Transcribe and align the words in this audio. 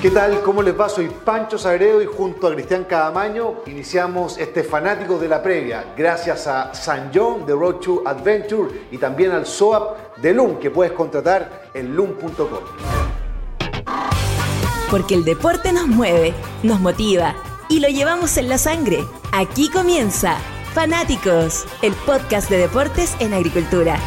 ¿Qué 0.00 0.12
tal? 0.12 0.42
¿Cómo 0.42 0.62
les 0.62 0.78
va? 0.78 0.88
Soy 0.88 1.08
Pancho 1.08 1.58
Sagredo 1.58 2.00
y 2.00 2.06
junto 2.06 2.46
a 2.46 2.54
Cristian 2.54 2.84
Cadamaño 2.84 3.64
iniciamos 3.66 4.38
este 4.38 4.62
fanático 4.62 5.18
de 5.18 5.26
la 5.26 5.42
previa 5.42 5.92
gracias 5.96 6.46
a 6.46 6.72
San 6.72 7.10
John 7.12 7.44
de 7.44 7.52
Road 7.52 7.80
to 7.80 8.02
Adventure 8.06 8.82
y 8.92 8.98
también 8.98 9.32
al 9.32 9.44
SOAP 9.44 10.18
de 10.18 10.32
LUM 10.34 10.60
que 10.60 10.70
puedes 10.70 10.92
contratar 10.92 11.70
en 11.74 11.96
LUM.com. 11.96 12.60
Porque 14.88 15.16
el 15.16 15.24
deporte 15.24 15.72
nos 15.72 15.88
mueve, 15.88 16.32
nos 16.62 16.78
motiva 16.78 17.34
y 17.68 17.80
lo 17.80 17.88
llevamos 17.88 18.36
en 18.36 18.48
la 18.48 18.58
sangre. 18.58 19.04
Aquí 19.32 19.68
comienza 19.68 20.36
Fanáticos, 20.74 21.64
el 21.82 21.92
podcast 22.06 22.48
de 22.48 22.58
deportes 22.58 23.16
en 23.18 23.34
agricultura. 23.34 23.98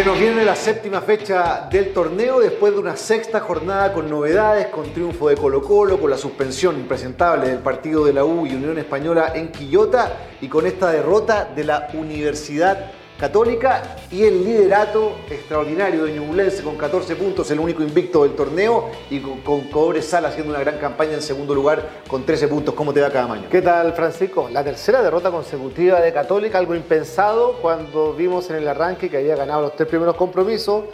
Se 0.00 0.06
nos 0.06 0.18
viene 0.18 0.46
la 0.46 0.56
séptima 0.56 1.02
fecha 1.02 1.68
del 1.70 1.92
torneo 1.92 2.40
después 2.40 2.72
de 2.72 2.78
una 2.78 2.96
sexta 2.96 3.40
jornada 3.40 3.92
con 3.92 4.08
novedades, 4.08 4.68
con 4.68 4.90
triunfo 4.94 5.28
de 5.28 5.36
Colo 5.36 5.60
Colo, 5.60 6.00
con 6.00 6.08
la 6.08 6.16
suspensión 6.16 6.76
impresentable 6.76 7.48
del 7.48 7.58
partido 7.58 8.06
de 8.06 8.14
la 8.14 8.24
U 8.24 8.46
y 8.46 8.54
Unión 8.54 8.78
Española 8.78 9.32
en 9.34 9.52
Quillota 9.52 10.16
y 10.40 10.48
con 10.48 10.66
esta 10.66 10.90
derrota 10.90 11.52
de 11.54 11.64
la 11.64 11.88
Universidad 11.92 12.92
Católica 13.20 13.96
y 14.10 14.24
el 14.24 14.42
liderato 14.42 15.18
extraordinario 15.28 16.04
de 16.04 16.14
Ñublense 16.14 16.62
con 16.62 16.78
14 16.78 17.16
puntos, 17.16 17.50
el 17.50 17.60
único 17.60 17.82
invicto 17.82 18.22
del 18.22 18.34
torneo 18.34 18.88
y 19.10 19.20
con, 19.20 19.42
con 19.42 19.68
Cobre 19.68 20.00
haciendo 20.00 20.48
una 20.48 20.60
gran 20.60 20.78
campaña 20.78 21.12
en 21.12 21.20
segundo 21.20 21.54
lugar 21.54 21.86
con 22.08 22.24
13 22.24 22.48
puntos. 22.48 22.74
¿Cómo 22.74 22.94
te 22.94 23.02
va 23.02 23.10
cada 23.10 23.30
año? 23.30 23.44
¿Qué 23.50 23.60
tal, 23.60 23.92
Francisco? 23.92 24.48
La 24.50 24.64
tercera 24.64 25.02
derrota 25.02 25.30
consecutiva 25.30 26.00
de 26.00 26.14
Católica, 26.14 26.56
algo 26.56 26.74
impensado 26.74 27.58
cuando 27.60 28.14
vimos 28.14 28.48
en 28.48 28.56
el 28.56 28.66
arranque 28.66 29.10
que 29.10 29.18
había 29.18 29.36
ganado 29.36 29.60
los 29.60 29.76
tres 29.76 29.86
primeros 29.86 30.16
compromisos 30.16 30.84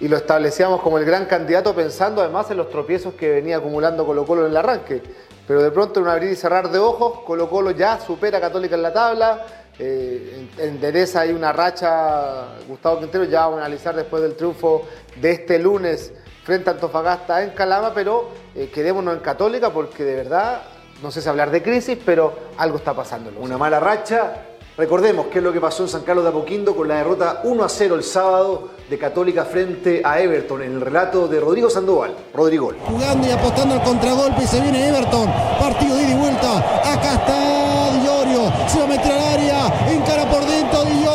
y 0.00 0.08
lo 0.08 0.16
establecíamos 0.16 0.80
como 0.80 0.96
el 0.96 1.04
gran 1.04 1.26
candidato 1.26 1.74
pensando 1.74 2.22
además 2.22 2.50
en 2.50 2.56
los 2.56 2.70
tropiezos 2.70 3.12
que 3.12 3.28
venía 3.28 3.58
acumulando 3.58 4.06
Colo 4.06 4.24
Colo 4.24 4.46
en 4.46 4.52
el 4.52 4.56
arranque. 4.56 5.02
Pero 5.46 5.62
de 5.62 5.70
pronto 5.70 6.00
en 6.00 6.06
un 6.06 6.12
abrir 6.12 6.30
y 6.30 6.36
cerrar 6.36 6.70
de 6.70 6.78
ojos, 6.78 7.20
Colo 7.26 7.50
Colo 7.50 7.72
ya 7.72 8.00
supera 8.00 8.38
a 8.38 8.40
Católica 8.40 8.74
en 8.74 8.82
la 8.82 8.94
tabla, 8.94 9.44
eh, 9.78 10.48
endereza 10.58 11.20
ahí 11.20 11.32
una 11.32 11.52
racha 11.52 12.56
Gustavo 12.68 13.00
Quintero, 13.00 13.24
ya 13.24 13.40
vamos 13.40 13.60
a 13.60 13.64
analizar 13.64 13.94
después 13.96 14.22
del 14.22 14.34
triunfo 14.34 14.86
de 15.20 15.30
este 15.32 15.58
lunes 15.58 16.12
frente 16.44 16.70
a 16.70 16.74
Antofagasta 16.74 17.42
en 17.42 17.50
Calama, 17.50 17.92
pero 17.94 18.28
eh, 18.54 18.70
quedémonos 18.72 19.14
en 19.14 19.20
Católica 19.20 19.70
porque 19.70 20.04
de 20.04 20.14
verdad, 20.16 20.62
no 21.02 21.10
sé 21.10 21.20
si 21.22 21.28
hablar 21.28 21.50
de 21.50 21.62
crisis, 21.62 21.98
pero 22.04 22.32
algo 22.58 22.76
está 22.76 22.94
pasando. 22.94 23.32
Una 23.40 23.58
mala 23.58 23.80
racha. 23.80 24.48
Recordemos 24.76 25.26
qué 25.26 25.38
es 25.38 25.44
lo 25.44 25.52
que 25.52 25.60
pasó 25.60 25.84
en 25.84 25.88
San 25.88 26.02
Carlos 26.02 26.24
de 26.24 26.30
Apoquindo 26.30 26.74
con 26.74 26.88
la 26.88 26.96
derrota 26.96 27.42
1 27.44 27.62
a 27.64 27.68
0 27.68 27.94
el 27.94 28.02
sábado 28.02 28.70
de 28.90 28.98
Católica 28.98 29.44
frente 29.44 30.02
a 30.04 30.18
Everton 30.18 30.62
en 30.62 30.72
el 30.72 30.80
relato 30.80 31.28
de 31.28 31.38
Rodrigo 31.38 31.70
Sandoval. 31.70 32.12
Rodrigo. 32.34 32.72
Jugando 32.88 33.28
y 33.28 33.30
apostando 33.30 33.76
al 33.76 33.82
contragolpe 33.84 34.42
y 34.42 34.46
se 34.48 34.60
viene 34.60 34.88
Everton. 34.88 35.30
Partido 35.60 35.94
de 35.94 36.02
ida 36.02 36.10
y 36.10 36.14
vuelta. 36.14 36.58
Acá 36.92 37.12
está 37.14 38.00
Diorio. 38.02 38.52
Se 38.66 38.78
va 38.80 38.84
a 38.84 38.88
meter 38.88 39.12
al 39.12 39.22
área. 39.34 39.66
Encara 39.92 40.28
por 40.28 40.44
dentro 40.44 40.84
Diorio. 40.84 41.10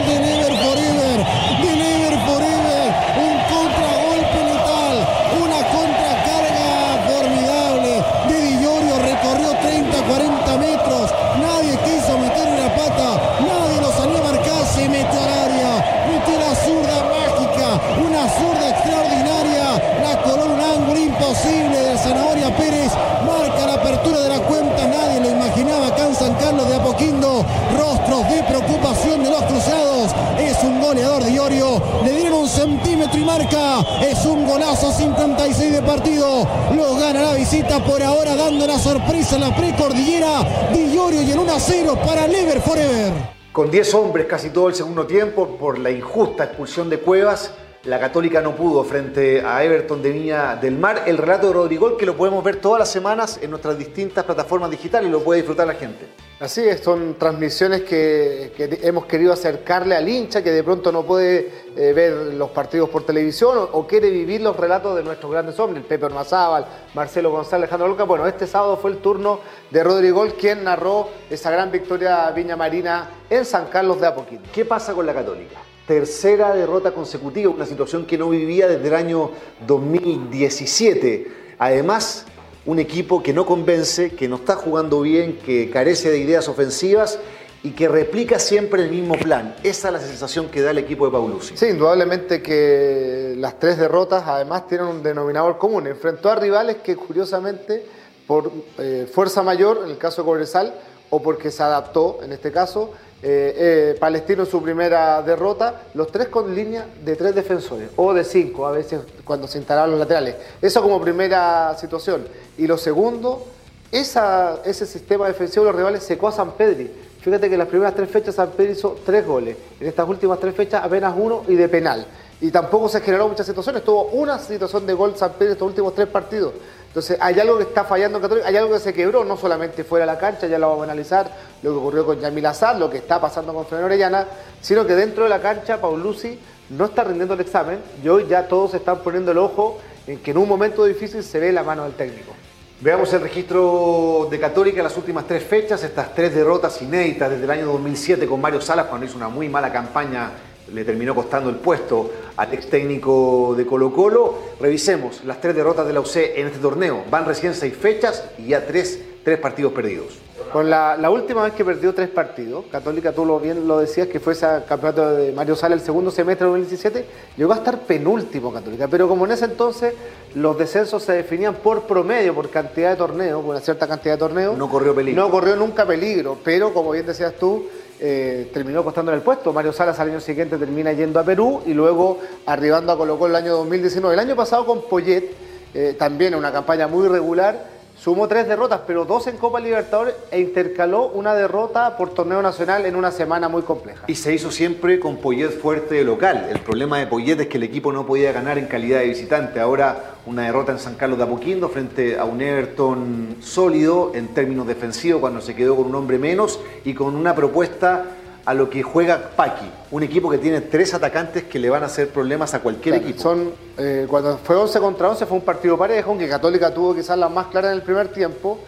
de 0.07 0.21
Never 0.21 0.55
Forever. 0.63 1.19
De 1.63 1.71
Never 1.77 2.15
Forever. 2.27 2.87
Un 3.17 3.37
contragolpe 3.53 4.41
letal. 4.51 4.97
Una 5.43 5.61
contracarga 5.75 6.71
formidable. 7.09 7.93
De 8.29 8.37
Di 8.41 8.53
Llorio 8.63 8.97
recorrió 8.99 9.51
30, 9.61 10.03
40 10.03 10.59
metros. 10.59 11.15
Nadie 11.41 11.79
quiso 11.85 12.19
meterle 12.19 12.57
la 12.61 12.75
pata. 12.75 13.09
Nadie 13.41 13.81
lo 13.81 13.91
salió 13.93 14.19
a 14.19 14.23
marcar. 14.33 14.65
Se 14.75 14.89
metió 14.89 15.19
al 15.21 15.33
área. 15.47 15.71
Metió 16.11 16.39
la 16.39 16.55
zurda 16.55 16.97
mágica. 17.05 17.69
Una 18.07 18.29
zurda 18.39 18.71
extraordinaria. 18.71 19.67
La 20.03 20.23
coló 20.23 20.45
en 20.47 20.51
un 20.53 20.61
ángulo 20.61 21.01
imposible 21.01 21.79
de 21.79 21.99
Zanahoria 21.99 22.55
Pérez. 22.57 22.93
Marca 23.27 23.67
la 23.67 23.75
apertura 23.75 24.21
de 24.21 24.29
la 24.29 24.39
cuenta. 24.41 24.87
Nadie 24.87 25.21
lo 25.21 25.31
imaginaba 25.31 25.89
acá 25.89 26.07
en 26.07 26.15
San 26.15 26.35
Carlos 26.35 26.69
de 26.69 26.77
Apoquindo. 26.77 27.45
Rostros 27.77 28.29
de 28.31 28.43
preocupación 28.45 29.23
de 29.25 29.31
los 29.31 29.43
cruzados. 29.45 30.15
Es 30.39 30.63
un 30.63 30.81
goleador 30.81 31.25
de 31.25 31.33
Iorio. 31.33 31.83
Le 32.05 32.13
dieron 32.13 32.35
un 32.41 32.49
centímetro 32.49 33.19
y 33.19 33.25
marca. 33.25 33.81
Es 34.01 34.25
un 34.25 34.47
golazo 34.47 34.93
56 34.93 35.73
de 35.73 35.83
partido. 35.83 36.47
Lo 36.75 36.97
gana 36.97 37.23
la 37.23 37.33
visita 37.35 37.83
por 37.85 38.03
ahora 38.03 38.37
dando 38.37 38.67
la 38.67 38.79
sorpresa 38.79 39.35
en 39.37 39.43
la 39.43 39.55
precordillera. 39.57 40.43
Di 40.73 40.95
Iorio 40.95 41.23
y 41.23 41.31
el 41.33 41.39
1 41.39 41.53
a 41.53 41.61
0 41.61 41.99
para 42.07 42.27
Lever 42.29 42.61
Forever. 42.61 43.37
Con 43.57 43.71
10 43.71 43.95
hombres 43.95 44.27
casi 44.27 44.51
todo 44.51 44.69
el 44.69 44.75
segundo 44.75 45.07
tiempo 45.07 45.57
por 45.57 45.79
la 45.79 45.91
injusta 45.91 46.45
expulsión 46.45 46.91
de 46.91 46.99
Cuevas, 46.99 47.55
la 47.85 47.99
Católica 47.99 48.43
no 48.43 48.55
pudo 48.55 48.85
frente 48.85 49.41
a 49.41 49.65
Everton 49.65 50.03
de 50.03 50.11
Viña 50.11 50.57
del 50.57 50.77
Mar. 50.77 51.05
El 51.07 51.17
relato 51.17 51.47
de 51.47 51.55
Rodrigo 51.55 51.97
que 51.97 52.05
lo 52.05 52.19
podemos 52.19 52.45
ver 52.45 52.57
todas 52.57 52.81
las 52.81 52.91
semanas 52.91 53.39
en 53.41 53.49
nuestras 53.49 53.79
distintas 53.79 54.27
plataformas 54.27 54.71
digitales 54.71 55.11
lo 55.11 55.25
puede 55.25 55.41
disfrutar 55.41 55.67
la 55.67 55.73
gente. 55.73 56.07
Así 56.39 56.61
es, 56.61 56.81
son 56.81 57.15
transmisiones 57.15 57.85
que, 57.85 58.53
hemos 58.83 59.07
querido 59.07 59.33
acercarle 59.33 59.97
al 59.97 60.07
hincha 60.07 60.45
que 60.45 60.51
de 60.53 60.63
pronto 60.63 60.93
no 60.93 61.03
puede 61.03 61.51
eh, 61.75 61.95
ver 61.95 62.35
los 62.35 62.51
partidos 62.51 62.91
por 62.91 63.07
televisión 63.07 63.57
o, 63.57 63.63
o, 63.63 63.87
quiere 63.87 64.11
vivir 64.11 64.43
los 64.43 64.55
relatos 64.55 64.95
de 64.97 65.03
nuestros 65.03 65.33
grandes 65.33 65.59
hombres, 65.59 65.83
el 65.83 65.89
Pepe 65.89 66.05
Ormazábal, 66.05 66.67
Marcelo 66.93 67.31
González, 67.31 67.63
Alejandro 67.65 67.89
Luca. 67.89 68.05
Bueno, 68.05 68.27
este 68.27 68.47
sábado 68.47 68.77
fue 68.77 68.91
el 68.91 68.99
turno 68.99 69.41
de 69.71 69.83
Rodrigo, 69.83 70.27
quien 70.39 70.63
narró 70.63 71.09
esa 71.31 71.51
gran 71.51 71.73
victoria 71.73 72.31
Viña 72.33 72.55
Marina 72.55 73.09
en 73.31 73.47
San 73.47 73.69
Carlos 73.69 73.99
de 73.99 74.09
Apoquindo. 74.09 74.47
¿Qué 74.53 74.67
pasa 74.67 74.93
con 74.93 75.07
la 75.07 75.15
Católica? 75.15 75.57
Tercera 75.87 76.55
derrota 76.55 76.93
consecutiva, 76.93 77.51
una 77.51 77.65
situación 77.65 78.05
que 78.05 78.19
no 78.19 78.29
vivía 78.29 78.69
desde 78.69 78.89
el 78.89 78.95
año 78.95 79.31
2017. 79.67 81.47
Además, 81.59 82.27
un 82.67 82.79
equipo 82.79 83.23
que 83.23 83.33
no 83.33 83.47
convence, 83.47 84.11
que 84.11 84.29
no 84.29 84.37
está 84.37 84.57
jugando 84.57 85.01
bien, 85.01 85.39
que 85.39 85.71
carece 85.71 86.11
de 86.11 86.19
ideas 86.19 86.49
ofensivas 86.49 87.19
y 87.63 87.71
que 87.71 87.89
replica 87.89 88.39
siempre 88.39 88.83
el 88.83 88.91
mismo 88.91 89.17
plan. 89.17 89.55
Esa 89.63 89.89
es 89.89 89.95
la 89.95 90.01
sensación 90.01 90.49
que 90.49 90.61
da 90.61 90.73
el 90.73 90.79
equipo 90.79 91.07
de 91.07 91.13
Paulucci. 91.13 91.57
Sí, 91.57 91.67
indudablemente 91.67 92.43
que 92.43 93.35
las 93.37 93.59
tres 93.59 93.79
derrotas 93.79 94.25
además 94.27 94.67
tienen 94.69 94.87
un 94.89 95.03
denominador 95.03 95.59
común. 95.59 95.87
Enfrentó 95.87 96.31
a 96.31 96.37
rivales 96.37 96.77
que 96.77 96.97
curiosamente 96.97 97.85
por 98.27 98.53
eh, 98.79 99.09
fuerza 99.13 99.43
mayor, 99.43 99.83
en 99.85 99.91
el 99.91 99.99
caso 99.99 100.23
de 100.23 100.27
Cobresal, 100.27 100.75
o 101.11 101.23
porque 101.23 101.51
se 101.51 101.63
adaptó, 101.63 102.19
en 102.23 102.33
este 102.33 102.53
caso, 102.53 102.91
eh, 103.23 103.55
eh, 103.93 103.97
Palestino 103.99 104.43
en 104.45 104.51
su 104.51 104.63
primera 104.63 105.23
derrota, 105.23 105.83
los 105.95 106.13
tres 106.13 106.29
con 106.29 106.55
línea 106.55 106.87
de 107.03 107.17
tres 107.17 107.35
defensores, 107.35 107.91
o 107.97 108.13
de 108.13 108.25
cinco, 108.25 108.67
a 108.67 108.73
veces 108.73 109.01
cuando 109.25 109.47
se 109.47 109.59
instalaron 109.59 109.93
los 109.93 110.01
laterales. 110.01 110.37
Eso 110.61 110.83
como 110.83 111.01
primera 111.01 111.77
situación. 111.79 112.27
Y 112.59 112.67
lo 112.67 112.77
segundo, 112.77 113.47
ese 113.91 114.87
sistema 114.87 115.27
defensivo 115.27 115.65
de 115.65 115.73
los 115.73 115.79
rivales 115.79 116.03
secó 116.03 116.29
a 116.29 116.33
San 116.33 116.53
Pedri. 116.53 116.91
Fíjate 117.21 117.49
que 117.49 117.55
en 117.55 117.59
las 117.59 117.69
primeras 117.69 117.95
tres 117.95 118.11
fechas 118.11 118.35
San 118.37 118.51
Pedro 118.51 118.73
hizo 118.73 118.97
tres 119.05 119.27
goles. 119.27 119.57
En 119.81 119.87
estas 119.87 120.09
últimas 120.09 120.39
tres 120.39 120.55
fechas 120.55 120.85
apenas 120.85 121.15
uno 121.17 121.43
y 121.49 121.55
de 121.55 121.69
penal. 121.69 122.07
Y 122.41 122.51
tampoco 122.51 122.89
se 122.89 123.01
generó 123.01 123.29
muchas 123.29 123.47
situaciones. 123.47 123.83
Tuvo 123.83 124.05
una 124.11 124.39
situación 124.39 124.87
de 124.87 124.93
gol 124.93 125.17
San 125.17 125.33
Pedro 125.33 125.47
en 125.47 125.53
estos 125.53 125.69
últimos 125.69 125.95
tres 125.95 126.07
partidos. 126.07 126.53
Entonces 126.97 127.19
hay 127.21 127.39
algo 127.39 127.59
que 127.59 127.65
está 127.65 127.85
fallando 127.85 128.23
Católica, 128.23 128.49
hay 128.49 128.57
algo 128.57 128.73
que 128.73 128.81
se 128.81 128.95
quebró, 128.95 129.23
no 129.23 129.37
solamente 129.37 129.85
fuera 129.85 130.07
de 130.07 130.13
la 130.15 130.19
cancha, 130.19 130.47
ya 130.47 130.59
lo 130.59 130.71
vamos 130.71 130.81
a 130.81 130.93
analizar, 130.93 131.31
lo 131.63 131.73
que 131.73 131.77
ocurrió 131.77 132.07
con 132.07 132.19
Yamil 132.19 132.47
Azar, 132.47 132.79
lo 132.79 132.89
que 132.89 132.97
está 132.97 133.21
pasando 133.21 133.53
con 133.53 133.65
Fernando 133.65 133.85
Orellana, 133.85 134.27
sino 134.63 134.87
que 134.87 134.95
dentro 134.95 135.25
de 135.25 135.29
la 135.29 135.43
cancha 135.43 135.79
Paulucci 135.79 136.39
no 136.71 136.87
está 136.87 137.05
rindiendo 137.05 137.35
el 137.35 137.41
examen 137.41 137.81
y 138.03 138.09
hoy 138.09 138.25
ya 138.27 138.49
todos 138.49 138.73
están 138.73 139.01
poniendo 139.01 139.31
el 139.33 139.37
ojo 139.37 139.79
en 140.07 140.21
que 140.21 140.31
en 140.31 140.39
un 140.39 140.49
momento 140.49 140.87
difícil 140.87 141.23
se 141.23 141.39
ve 141.39 141.53
la 141.53 141.63
mano 141.63 141.85
del 141.85 141.93
técnico. 141.93 142.33
Veamos 142.81 143.13
el 143.13 143.21
registro 143.21 144.29
de 144.31 144.41
Católica 144.41 144.79
en 144.79 144.85
las 144.85 144.97
últimas 144.97 145.27
tres 145.27 145.45
fechas, 145.45 145.85
estas 145.85 146.15
tres 146.15 146.35
derrotas 146.35 146.81
inéditas 146.81 147.29
desde 147.29 147.45
el 147.45 147.51
año 147.51 147.67
2007 147.67 148.27
con 148.27 148.41
Mario 148.41 148.63
Salas 148.63 148.87
cuando 148.87 149.05
hizo 149.05 149.19
una 149.19 149.29
muy 149.29 149.51
mala 149.51 149.71
campaña, 149.71 150.31
le 150.73 150.85
terminó 150.85 151.15
costando 151.15 151.51
el 151.51 151.57
puesto 151.57 152.11
al 152.37 152.53
ex 152.55 152.69
técnico 152.69 153.55
de 153.57 153.67
Colo 153.67 153.93
Colo. 153.93 154.35
Revisemos 154.61 155.25
las 155.25 155.41
tres 155.41 155.55
derrotas 155.55 155.87
de 155.87 155.93
la 155.93 156.01
UC 156.01 156.17
en 156.37 156.47
este 156.47 156.59
torneo. 156.59 157.05
Van 157.11 157.25
recién 157.25 157.55
seis 157.55 157.77
fechas 157.77 158.25
y 158.39 158.49
ya 158.49 158.67
tres 158.67 159.01
tres 159.27 159.41
partidos 159.41 159.73
perdidos. 159.73 160.21
Con 160.53 160.71
la, 160.71 160.97
la 160.97 161.11
última 161.11 161.43
vez 161.43 161.53
que 161.53 161.65
perdió 161.65 161.93
tres 161.93 162.09
partidos, 162.09 162.67
Católica, 162.71 163.11
tú 163.11 163.25
lo 163.25 163.41
bien 163.41 163.67
lo 163.67 163.81
decías, 163.81 164.07
que 164.07 164.21
fue 164.21 164.35
ese 164.35 164.47
campeonato 164.69 165.17
de 165.17 165.33
Mario 165.33 165.57
Sala 165.57 165.75
el 165.75 165.81
segundo 165.81 166.13
semestre 166.13 166.45
de 166.47 166.51
2017, 166.53 167.05
llegó 167.37 167.53
a 167.53 167.57
estar 167.57 167.81
penúltimo 167.81 168.53
Católica, 168.53 168.87
pero 168.87 169.09
como 169.09 169.25
en 169.25 169.33
ese 169.33 169.47
entonces 169.47 169.95
los 170.37 170.57
descensos 170.57 171.03
se 171.03 171.13
definían 171.13 171.57
por 171.57 171.89
promedio, 171.89 172.37
por 172.37 172.51
cantidad 172.51 172.91
de 172.91 172.97
torneos, 172.97 173.43
por 173.43 173.51
una 173.51 173.61
cierta 173.61 173.89
cantidad 173.89 174.15
de 174.15 174.19
torneos, 174.19 174.57
No 174.57 174.71
corrió 174.71 174.95
peligro. 174.95 175.25
No 175.25 175.29
corrió 175.29 175.57
nunca 175.57 175.85
peligro, 175.85 176.39
pero 176.45 176.73
como 176.73 176.93
bien 176.93 177.07
decías 177.07 177.35
tú, 177.35 177.67
eh, 177.99 178.51
terminó 178.53 178.85
costándole 178.85 179.17
el 179.17 179.23
puesto. 179.23 179.53
Mario 179.53 179.73
Salas 179.73 179.99
al 179.99 180.11
año 180.11 180.21
siguiente 180.21 180.59
termina 180.59 180.93
yendo 180.93 181.19
a 181.19 181.25
Perú 181.25 181.63
y 181.67 181.75
luego 181.75 182.19
arribando 182.45 182.93
a 182.93 182.97
Colo 182.97 183.19
Colo 183.19 183.37
el 183.37 183.45
año 183.45 183.53
2019. 183.57 184.15
El 184.15 184.21
año 184.21 184.37
pasado 184.37 184.67
con 184.67 184.83
Poyet, 184.83 185.31
eh, 185.75 185.95
también 185.99 186.35
una 186.35 186.53
campaña 186.53 186.89
muy 186.89 187.09
regular, 187.09 187.76
sumó 187.99 188.29
tres 188.29 188.47
derrotas, 188.47 188.81
pero 188.87 189.05
dos 189.05 189.27
en 189.27 189.37
Copa 189.37 189.61
Libertadores 189.61 190.15
e 190.31 190.41
intercaló 190.41 191.09
una 191.09 191.35
derrota 191.35 191.97
por 191.97 192.11
torneo 192.11 192.43
nacional 192.43 192.87
en 192.87 192.97
una 192.97 193.11
semana 193.11 193.49
muy 193.49 193.63
compleja. 193.63 194.05
Y 194.07 194.15
se 194.15 194.35
hizo 194.35 194.51
siempre 194.51 195.01
con 195.01 195.17
Poyet 195.17 195.51
fuerte 195.51 195.97
de 195.97 196.05
local. 196.05 196.49
El 196.51 196.61
problema 196.61 196.99
de 196.99 197.07
Poyet 197.07 197.41
es 197.41 197.47
que 197.49 197.57
el 197.57 197.65
equipo 197.65 197.93
no 197.93 198.07
podía 198.07 198.33
ganar 198.33 198.59
en 198.59 198.67
calidad 198.67 199.01
de 199.01 199.07
visitante. 199.07 199.61
Ahora 199.61 200.17
una 200.27 200.43
derrota 200.43 200.73
en 200.73 200.79
San 200.79 200.97
Carlos 200.97 201.19
de 201.19 201.25
Apoquindo 201.25 201.69
frente 201.69 202.19
a 202.19 202.25
un 202.25 202.41
Everton 202.41 203.37
sólido 203.41 204.13
en 204.15 204.29
términos 204.29 204.67
defensivos 204.67 205.21
cuando 205.21 205.41
se 205.41 205.55
quedó 205.55 205.77
con 205.77 205.87
un 205.87 205.95
hombre 205.95 206.19
menos 206.19 206.61
y 206.85 206.95
con 206.95 207.15
una 207.15 207.35
propuesta 207.35 208.05
a 208.47 208.55
lo 208.55 208.71
que 208.71 208.83
juega 208.83 209.31
Paqui, 209.35 209.69
un 209.91 210.05
equipo 210.05 210.31
que 210.31 210.39
tiene 210.39 210.61
tres 210.61 210.95
atacantes 210.95 211.45
que 211.45 211.59
le 211.59 211.69
van 211.69 211.83
a 211.83 211.87
hacer 211.87 212.09
problemas 212.11 212.55
a 212.55 212.61
cualquier 212.61 212.95
Claro, 212.95 213.09
equipo. 213.09 213.23
Son, 213.23 213.53
eh, 213.77 214.07
cuando 214.09 214.39
fue 214.39 214.55
11 214.55 214.79
contra 214.79 215.09
11 215.11 215.27
fue 215.27 215.37
un 215.39 215.45
partido 215.45 215.77
parejo, 215.77 216.11
aunque 216.11 216.29
Católica 216.29 216.73
tuvo 216.73 216.95
quizás 216.95 217.19
la 217.19 217.29
más 217.29 217.49
clara 217.49 217.69
en 217.69 217.75
el 217.75 217.83
primer 217.83 218.09
tiempo, 218.09 218.59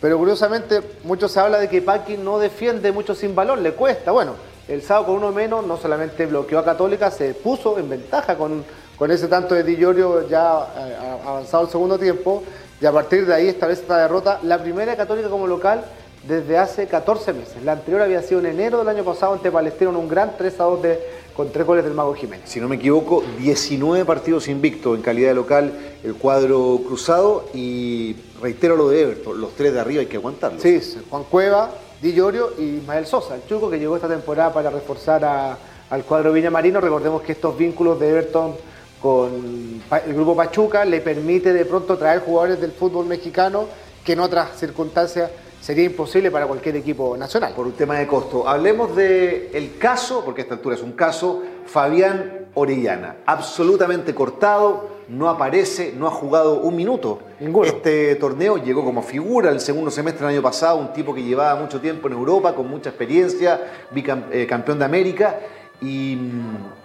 pero 0.00 0.18
curiosamente 0.18 0.82
mucho 1.04 1.28
se 1.28 1.38
habla 1.38 1.58
de 1.60 1.68
que 1.68 1.80
Paqui 1.80 2.16
no 2.16 2.40
defiende 2.40 2.90
mucho 2.90 3.14
sin 3.14 3.34
balón, 3.36 3.62
le 3.62 3.72
cuesta. 3.74 4.10
Bueno, 4.10 4.32
el 4.66 4.82
sábado 4.82 5.06
con 5.06 5.16
uno 5.16 5.30
menos 5.30 5.64
no 5.64 5.76
solamente 5.76 6.26
bloqueó 6.26 6.58
a 6.58 6.64
Católica, 6.64 7.10
se 7.12 7.32
puso 7.32 7.78
en 7.78 7.88
ventaja 7.88 8.36
con, 8.36 8.64
con 8.98 9.10
ese 9.12 9.28
tanto 9.28 9.54
de 9.54 9.62
Di 9.62 9.76
Llorio 9.76 10.28
ya 10.28 10.66
eh, 10.76 10.96
avanzado 11.24 11.62
el 11.62 11.70
segundo 11.70 11.96
tiempo, 11.96 12.42
y 12.80 12.86
a 12.86 12.92
partir 12.92 13.24
de 13.24 13.34
ahí 13.34 13.46
establece 13.46 13.82
esta 13.82 13.98
derrota, 13.98 14.40
la 14.42 14.58
primera 14.58 14.90
de 14.90 14.96
Católica 14.96 15.28
como 15.28 15.46
local 15.46 15.84
desde 16.26 16.58
hace 16.58 16.86
14 16.86 17.32
meses. 17.32 17.62
La 17.64 17.72
anterior 17.72 18.02
había 18.02 18.22
sido 18.22 18.40
en 18.40 18.46
enero 18.46 18.78
del 18.78 18.88
año 18.88 19.04
pasado 19.04 19.32
ante 19.34 19.50
Palestino 19.50 19.90
en 19.90 19.96
un 19.96 20.08
gran 20.08 20.36
3 20.36 20.60
a 20.60 20.64
2 20.64 20.82
de, 20.82 21.00
con 21.34 21.50
tres 21.52 21.66
goles 21.66 21.84
del 21.84 21.94
Mago 21.94 22.14
Jiménez. 22.14 22.48
Si 22.50 22.60
no 22.60 22.68
me 22.68 22.76
equivoco, 22.76 23.22
19 23.38 24.04
partidos 24.04 24.48
invictos 24.48 24.96
en 24.96 25.02
calidad 25.02 25.28
de 25.28 25.34
local 25.34 25.72
el 26.02 26.14
cuadro 26.14 26.80
cruzado 26.86 27.44
y 27.54 28.16
reitero 28.42 28.76
lo 28.76 28.88
de 28.88 29.02
Everton, 29.02 29.40
los 29.40 29.54
tres 29.54 29.72
de 29.72 29.80
arriba 29.80 30.00
hay 30.00 30.06
que 30.06 30.16
aguantarlos. 30.16 30.60
Sí, 30.62 30.80
Juan 31.08 31.24
Cueva, 31.30 31.70
Di 32.02 32.12
Llorio 32.12 32.52
y 32.58 32.62
Ismael 32.78 33.06
Sosa, 33.06 33.34
el 33.36 33.46
chuco 33.46 33.70
que 33.70 33.78
llegó 33.78 33.96
esta 33.96 34.08
temporada 34.08 34.52
para 34.52 34.70
reforzar 34.70 35.24
a- 35.24 35.58
al 35.90 36.04
cuadro 36.04 36.32
Villamarino. 36.32 36.80
Recordemos 36.80 37.22
que 37.22 37.32
estos 37.32 37.56
vínculos 37.56 37.98
de 37.98 38.10
Everton 38.10 38.54
con 39.00 39.80
el 40.06 40.14
grupo 40.14 40.34
Pachuca 40.36 40.84
le 40.84 41.00
permite 41.00 41.52
de 41.52 41.64
pronto 41.64 41.96
traer 41.96 42.20
jugadores 42.20 42.60
del 42.60 42.72
fútbol 42.72 43.06
mexicano 43.06 43.66
que 44.04 44.12
en 44.14 44.20
otras 44.20 44.58
circunstancias 44.58 45.30
sería 45.60 45.84
imposible 45.84 46.30
para 46.30 46.46
cualquier 46.46 46.76
equipo 46.76 47.16
nacional. 47.16 47.52
por 47.54 47.66
un 47.66 47.72
tema 47.72 47.98
de 47.98 48.06
costo. 48.06 48.48
Hablemos 48.48 48.94
del 48.96 49.50
el 49.52 49.78
caso, 49.78 50.24
porque 50.24 50.42
a 50.42 50.44
esta 50.44 50.54
altura 50.54 50.76
es 50.76 50.82
un 50.82 50.92
caso, 50.92 51.42
Fabián 51.66 52.48
Orellana. 52.54 53.16
Absolutamente 53.26 54.14
cortado, 54.14 54.98
no 55.08 55.28
aparece, 55.28 55.92
no 55.96 56.06
ha 56.06 56.10
jugado 56.10 56.60
un 56.60 56.76
minuto. 56.76 57.20
Ninguno. 57.40 57.66
Este 57.66 58.14
torneo 58.16 58.56
llegó 58.58 58.84
como 58.84 59.02
figura 59.02 59.50
el 59.50 59.60
segundo 59.60 59.90
semestre 59.90 60.26
del 60.26 60.36
año 60.36 60.42
pasado, 60.42 60.78
un 60.78 60.92
tipo 60.92 61.14
que 61.14 61.22
llevaba 61.22 61.60
mucho 61.60 61.80
tiempo 61.80 62.08
en 62.08 62.14
Europa, 62.14 62.54
con 62.54 62.68
mucha 62.68 62.90
experiencia, 62.90 63.60
bicampeón 63.90 64.78
de 64.78 64.84
América, 64.84 65.40
y, 65.80 66.18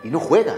y 0.03 0.09
no 0.09 0.19
juega. 0.19 0.55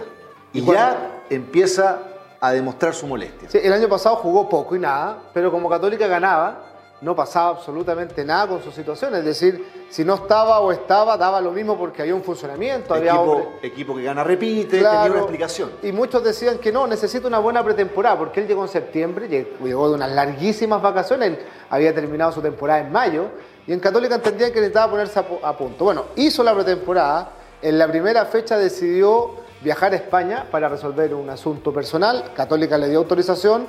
Y, 0.54 0.64
ya 0.64 1.22
empieza 1.30 2.00
a 2.40 2.52
demostrar 2.52 2.94
su 2.94 3.08
molestia. 3.08 3.50
Sí, 3.50 3.60
el 3.62 3.74
año 3.74 3.90
pasado 3.90 4.18
jugó 4.18 4.48
poco 4.48 4.76
y 4.76 4.80
nada, 4.80 5.18
pero 5.34 5.52
como 5.52 5.70
Católica 5.70 6.08
ganaba, 6.08 6.75
no 7.02 7.16
pasaba 7.16 7.50
absolutamente 7.50 8.24
nada 8.24 8.48
con 8.48 8.64
su 8.64 8.72
situación. 8.72 9.14
Es 9.16 9.26
decir, 9.26 9.86
si 9.90 10.04
no 10.04 10.16
estaba 10.16 10.60
o 10.60 10.72
estaba, 10.72 11.18
daba 11.18 11.42
lo 11.42 11.52
mismo 11.52 11.78
porque 11.78 12.02
había 12.02 12.16
un 12.16 12.24
funcionamiento, 12.24 12.94
había 12.94 13.20
hombres- 13.20 13.46
Equipo, 13.48 13.66
equipo 13.66 13.96
que 13.96 14.04
gana 14.04 14.24
repite, 14.24 14.80
Claro, 14.80 14.98
tenía 15.00 15.12
una 15.12 15.20
explicación. 15.22 15.72
Y 15.84 15.92
muchos 15.92 16.24
decían 16.24 16.58
que 16.58 16.72
no, 16.72 16.88
necesita 16.88 17.28
una 17.28 17.40
buena 17.40 17.64
pretemporada, 17.64 18.18
porque 18.18 18.40
él 18.40 18.48
llegó 18.48 18.64
en 18.64 18.70
septiembre, 18.70 19.30
lleg- 19.30 19.60
llegó 19.64 19.90
de 19.90 19.96
unas 19.96 20.12
larguísimas 20.12 20.82
vacaciones, 20.82 21.30
él 21.32 21.40
había 21.70 21.94
terminado 21.94 22.32
su 22.32 22.42
temporada 22.42 22.80
en 22.80 22.92
mayo, 22.92 23.26
y 23.68 23.74
en 23.74 23.80
Católica 23.80 24.16
entendían 24.16 24.52
que 24.52 24.60
necesitaba 24.60 24.92
ponerse 24.92 25.20
a, 25.20 25.26
a 25.50 25.58
punto. 25.58 25.84
Bueno, 25.86 26.06
hizo 26.16 26.44
la 26.44 26.54
pretemporada, 26.56 27.32
en 27.62 27.78
la 27.78 27.88
primera 27.88 28.26
fecha 28.26 28.58
decidió 28.58 29.44
viajar 29.62 29.94
a 29.94 29.96
España 29.96 30.46
para 30.52 30.70
resolver 30.70 31.14
un 31.14 31.30
asunto 31.30 31.74
personal, 31.74 32.32
Católica 32.36 32.78
le 32.78 32.90
dio 32.90 33.00
autorización, 33.00 33.66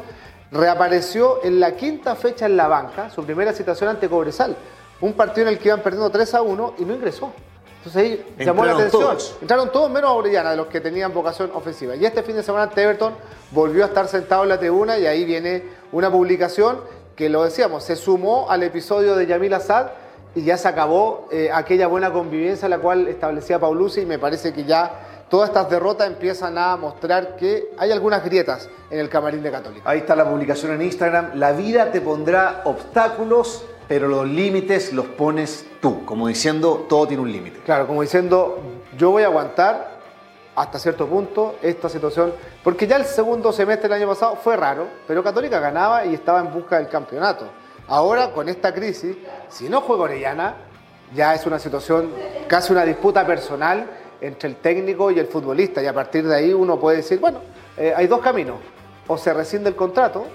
reapareció 0.50 1.42
en 1.42 1.60
la 1.60 1.76
quinta 1.76 2.14
fecha 2.14 2.46
en 2.46 2.56
la 2.56 2.68
banca, 2.68 3.10
su 3.10 3.24
primera 3.24 3.52
situación 3.52 3.90
ante 3.90 4.08
Cobresal, 4.08 4.56
un 5.00 5.12
partido 5.12 5.48
en 5.48 5.54
el 5.54 5.58
que 5.58 5.68
iban 5.68 5.80
perdiendo 5.80 6.10
3 6.10 6.34
a 6.34 6.42
1 6.42 6.74
y 6.78 6.84
no 6.84 6.94
ingresó. 6.94 7.32
Entonces 7.78 8.02
ahí 8.02 8.36
llamó 8.44 8.64
la 8.64 8.72
atención. 8.72 9.02
todos. 9.02 9.36
Entraron 9.40 9.70
todos 9.70 9.90
menos 9.90 10.10
a 10.10 10.12
Orellana, 10.14 10.50
de 10.50 10.56
los 10.56 10.66
que 10.66 10.80
tenían 10.80 11.14
vocación 11.14 11.50
ofensiva. 11.54 11.94
Y 11.94 12.04
este 12.04 12.22
fin 12.22 12.34
de 12.34 12.42
semana 12.42 12.64
ante 12.64 12.82
Everton 12.82 13.14
volvió 13.52 13.84
a 13.84 13.86
estar 13.88 14.08
sentado 14.08 14.42
en 14.42 14.48
la 14.48 14.58
tribuna 14.58 14.98
y 14.98 15.06
ahí 15.06 15.24
viene 15.24 15.62
una 15.92 16.10
publicación 16.10 16.80
que 17.14 17.28
lo 17.28 17.44
decíamos, 17.44 17.84
se 17.84 17.96
sumó 17.96 18.50
al 18.50 18.62
episodio 18.62 19.16
de 19.16 19.26
Yamil 19.26 19.54
Assad 19.54 19.86
y 20.34 20.42
ya 20.42 20.58
se 20.58 20.68
acabó 20.68 21.28
eh, 21.32 21.48
aquella 21.52 21.86
buena 21.86 22.12
convivencia 22.12 22.68
la 22.68 22.78
cual 22.78 23.08
establecía 23.08 23.58
Paulucci 23.58 24.02
y 24.02 24.06
me 24.06 24.18
parece 24.18 24.52
que 24.52 24.64
ya 24.64 25.15
todas 25.28 25.48
estas 25.48 25.68
derrotas 25.70 26.06
empiezan 26.06 26.56
a 26.58 26.76
mostrar 26.76 27.36
que 27.36 27.70
hay 27.78 27.90
algunas 27.90 28.24
grietas 28.24 28.68
en 28.90 29.00
el 29.00 29.08
camarín 29.08 29.42
de 29.42 29.50
Católica. 29.50 29.88
Ahí 29.88 29.98
está 29.98 30.14
la 30.14 30.28
publicación 30.28 30.72
en 30.72 30.82
Instagram. 30.82 31.30
La 31.34 31.52
vida 31.52 31.90
te 31.90 32.00
pondrá 32.00 32.62
obstáculos, 32.64 33.64
pero 33.88 34.08
los 34.08 34.26
límites 34.26 34.92
los 34.92 35.06
pones 35.06 35.66
tú. 35.80 36.04
Como 36.04 36.28
diciendo, 36.28 36.86
todo 36.88 37.06
tiene 37.06 37.22
un 37.22 37.32
límite. 37.32 37.60
Claro, 37.64 37.86
como 37.86 38.02
diciendo, 38.02 38.58
yo 38.96 39.10
voy 39.10 39.24
a 39.24 39.26
aguantar 39.26 39.96
hasta 40.54 40.78
cierto 40.78 41.06
punto 41.06 41.56
esta 41.60 41.88
situación, 41.88 42.32
porque 42.64 42.86
ya 42.86 42.96
el 42.96 43.04
segundo 43.04 43.52
semestre 43.52 43.88
del 43.88 43.98
año 43.98 44.08
pasado 44.08 44.36
fue 44.36 44.56
raro, 44.56 44.86
pero 45.06 45.22
Católica 45.22 45.60
ganaba 45.60 46.06
y 46.06 46.14
estaba 46.14 46.40
en 46.40 46.50
busca 46.50 46.78
del 46.78 46.88
campeonato. 46.88 47.46
Ahora, 47.88 48.32
con 48.32 48.48
esta 48.48 48.72
crisis, 48.72 49.16
si 49.48 49.68
no 49.68 49.82
juega 49.82 50.04
Orellana, 50.04 50.56
ya 51.14 51.34
es 51.34 51.46
una 51.46 51.58
situación, 51.58 52.10
casi 52.48 52.72
una 52.72 52.84
disputa 52.84 53.24
personal 53.26 53.86
entre 54.20 54.48
el 54.48 54.56
técnico 54.56 55.10
y 55.10 55.18
el 55.18 55.26
futbolista, 55.26 55.82
y 55.82 55.86
a 55.86 55.92
partir 55.94 56.26
de 56.26 56.34
ahí 56.36 56.52
uno 56.52 56.78
puede 56.78 56.98
decir, 56.98 57.18
bueno, 57.18 57.40
eh, 57.76 57.92
hay 57.96 58.06
dos 58.06 58.20
caminos, 58.20 58.56
o 59.06 59.16
se 59.18 59.32
rescinde 59.32 59.68
el 59.68 59.76
contrato, 59.76 60.26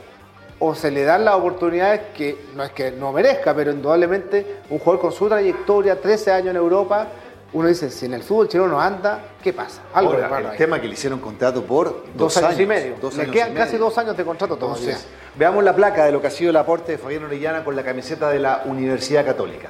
o 0.60 0.75
se 0.75 0.92
le 0.92 1.04
dan 1.04 1.25
las 1.25 1.36
oportunidades 1.36 2.01
que 2.16 2.38
no 2.56 2.63
es 2.63 2.72
que 2.72 2.92
no 2.92 3.12
merezca, 3.12 3.56
pero 3.56 3.72
indudablemente 3.72 4.57
un 4.69 4.78
jugador 4.80 5.01
con 5.01 5.12
su 5.12 5.28
trayectoria, 5.28 6.00
13 6.00 6.32
años 6.32 6.50
en 6.51 6.58
Europa, 6.58 7.08
uno 7.53 7.67
dice, 7.67 7.89
si 7.89 8.05
en 8.05 8.13
el 8.13 8.24
fútbol 8.24 8.48
chileno 8.48 8.70
no 8.70 8.79
anda, 8.79 9.20
¿qué 9.44 9.51
pasa? 9.51 9.82
Algo 9.94 10.13
Ahora, 10.13 10.39
el 10.39 10.46
ahí. 10.48 10.58
tema 10.58 10.79
que 10.79 10.88
le 10.88 10.94
hicieron 10.94 11.20
contrato 11.20 11.63
por 11.63 12.05
Dos, 12.15 12.38
años, 12.38 12.60
y 12.60 12.65
medio. 12.65 12.96
Dos 13.01 13.15
Le 13.15 13.24
años 13.24 13.34
quedan 13.34 13.53
casi 13.53 13.74
medio. 13.74 13.86
dos 13.86 13.98
años 13.98 14.15
de 14.15 14.24
contrato 14.24 14.55
todavía. 14.55 14.84
Entonces, 14.86 15.08
veamos 15.36 15.62
la 15.63 15.75
placa 15.75 16.05
de 16.05 16.13
lo 16.13 16.22
que 16.22 16.27
ha 16.27 16.32
sido 16.32 16.51
el 16.51 16.55
aporte 16.55 16.94
de 16.94 16.98
Fabián 16.98 17.25
Orellana 17.25 17.65
con 17.65 17.75
la 17.75 17.84
camiseta 17.84 18.29
de 18.29 18.39
la 18.39 18.62
Universidad 18.65 19.25
Católica. 19.25 19.70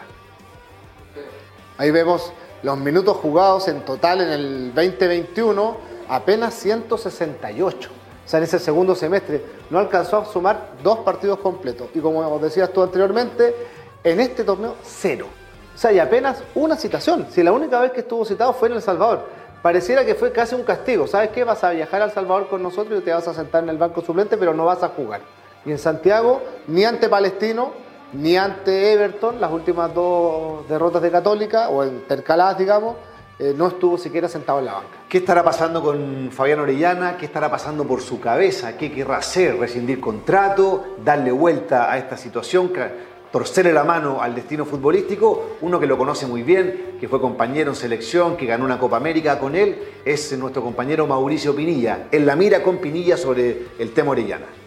Ahí 1.78 1.90
vemos 1.90 2.32
los 2.64 2.78
minutos 2.78 3.18
jugados 3.18 3.68
en 3.68 3.82
total 3.82 4.22
en 4.22 4.30
el 4.30 4.74
2021, 4.74 5.78
apenas 6.08 6.54
168. 6.56 7.90
O 8.24 8.30
sea, 8.30 8.38
en 8.38 8.44
ese 8.44 8.60
segundo 8.60 8.96
semestre 8.96 9.44
no 9.70 9.80
alcanzó 9.80 10.18
a 10.18 10.26
sumar 10.26 10.74
dos 10.84 11.00
partidos 11.00 11.40
completos. 11.40 11.90
Y 11.94 12.00
como 12.00 12.38
decías 12.40 12.72
tú 12.72 12.84
anteriormente, 12.84 13.56
en 14.04 14.20
este 14.20 14.44
torneo, 14.44 14.76
cero. 14.84 15.28
O 15.74 15.78
sea, 15.78 15.92
y 15.92 16.00
apenas 16.00 16.44
una 16.54 16.76
citación. 16.76 17.28
Si 17.32 17.42
la 17.42 17.52
única 17.52 17.80
vez 17.80 17.92
que 17.92 18.02
estuvo 18.02 18.26
citado 18.26 18.54
fue 18.54 18.70
en 18.70 18.76
El 18.76 18.82
Salvador. 18.82 19.26
Pareciera 19.62 20.06
que 20.06 20.16
fue 20.16 20.32
casi 20.32 20.56
un 20.56 20.64
castigo. 20.64 21.08
¿Sabes 21.08 21.30
qué? 21.30 21.44
Vas 21.44 21.64
a 21.64 21.72
viajar 21.72 22.02
a 22.02 22.06
El 22.06 22.12
Salvador 22.12 22.48
con 22.48 22.64
nosotros 22.64 23.00
y 23.00 23.04
te 23.04 23.12
vas 23.12 23.28
a 23.28 23.34
sentar 23.34 23.64
en 23.64 23.70
el 23.70 23.78
banco 23.78 24.02
suplente, 24.02 24.38
pero 24.38 24.54
no 24.54 24.66
vas 24.66 24.84
a 24.84 24.90
jugar. 24.90 25.22
Y 25.66 25.72
en 25.72 25.78
Santiago, 25.78 26.42
ni 26.68 26.84
ante 26.84 27.10
Palestino, 27.10 27.74
ni 28.14 28.38
ante 28.38 28.94
Everton, 28.94 29.40
las 29.40 29.52
últimas 29.52 29.94
dos 29.94 30.68
derrotas 30.68 31.02
de 31.02 31.12
Católica, 31.12 31.70
o 31.70 31.86
intercaladas, 31.86 32.58
digamos, 32.58 32.96
eh, 33.40 33.56
no 33.58 33.68
estuvo 33.68 33.98
siquiera 33.98 34.28
sentado 34.28 34.60
en 34.60 34.66
la 34.66 34.74
banca. 34.74 34.98
¿Qué 35.10 35.18
estará 35.18 35.44
pasando 35.44 35.82
con 35.82 36.30
Fabián 36.32 36.60
Orellana? 36.60 37.18
¿Qué 37.18 37.26
estará 37.26 37.50
pasando 37.50 37.86
por 37.86 38.02
su 38.02 38.20
cabeza? 38.20 38.78
¿Qué 38.78 38.92
querrá 38.92 39.18
hacer? 39.18 39.58
¿Rescindir 39.58 40.00
contrato? 40.00 40.96
¿Darle 41.04 41.32
vuelta 41.32 41.92
a 41.92 41.98
esta 41.98 42.18
situación? 42.18 42.72
¿Torcerle 43.32 43.74
la 43.74 43.84
mano 43.84 44.22
al 44.22 44.36
destino 44.36 44.64
futbolístico? 44.64 45.58
Uno 45.62 45.80
que 45.80 45.88
lo 45.88 45.98
conoce 45.98 46.28
muy 46.28 46.44
bien, 46.44 46.98
que 47.00 47.08
fue 47.08 47.20
compañero 47.20 47.72
en 47.72 47.76
selección, 47.76 48.38
que 48.38 48.46
ganó 48.46 48.66
una 48.66 48.78
Copa 48.78 48.98
América 48.98 49.40
con 49.40 49.56
él, 49.56 49.82
es 50.06 50.38
nuestro 50.38 50.62
compañero 50.62 51.08
Mauricio 51.08 51.56
Pinilla. 51.56 52.10
En 52.12 52.26
la 52.28 52.36
mira 52.36 52.62
con 52.62 52.78
Pinilla 52.78 53.18
sobre 53.18 53.70
el 53.80 53.92
tema 53.92 54.12
Orellana. 54.12 54.61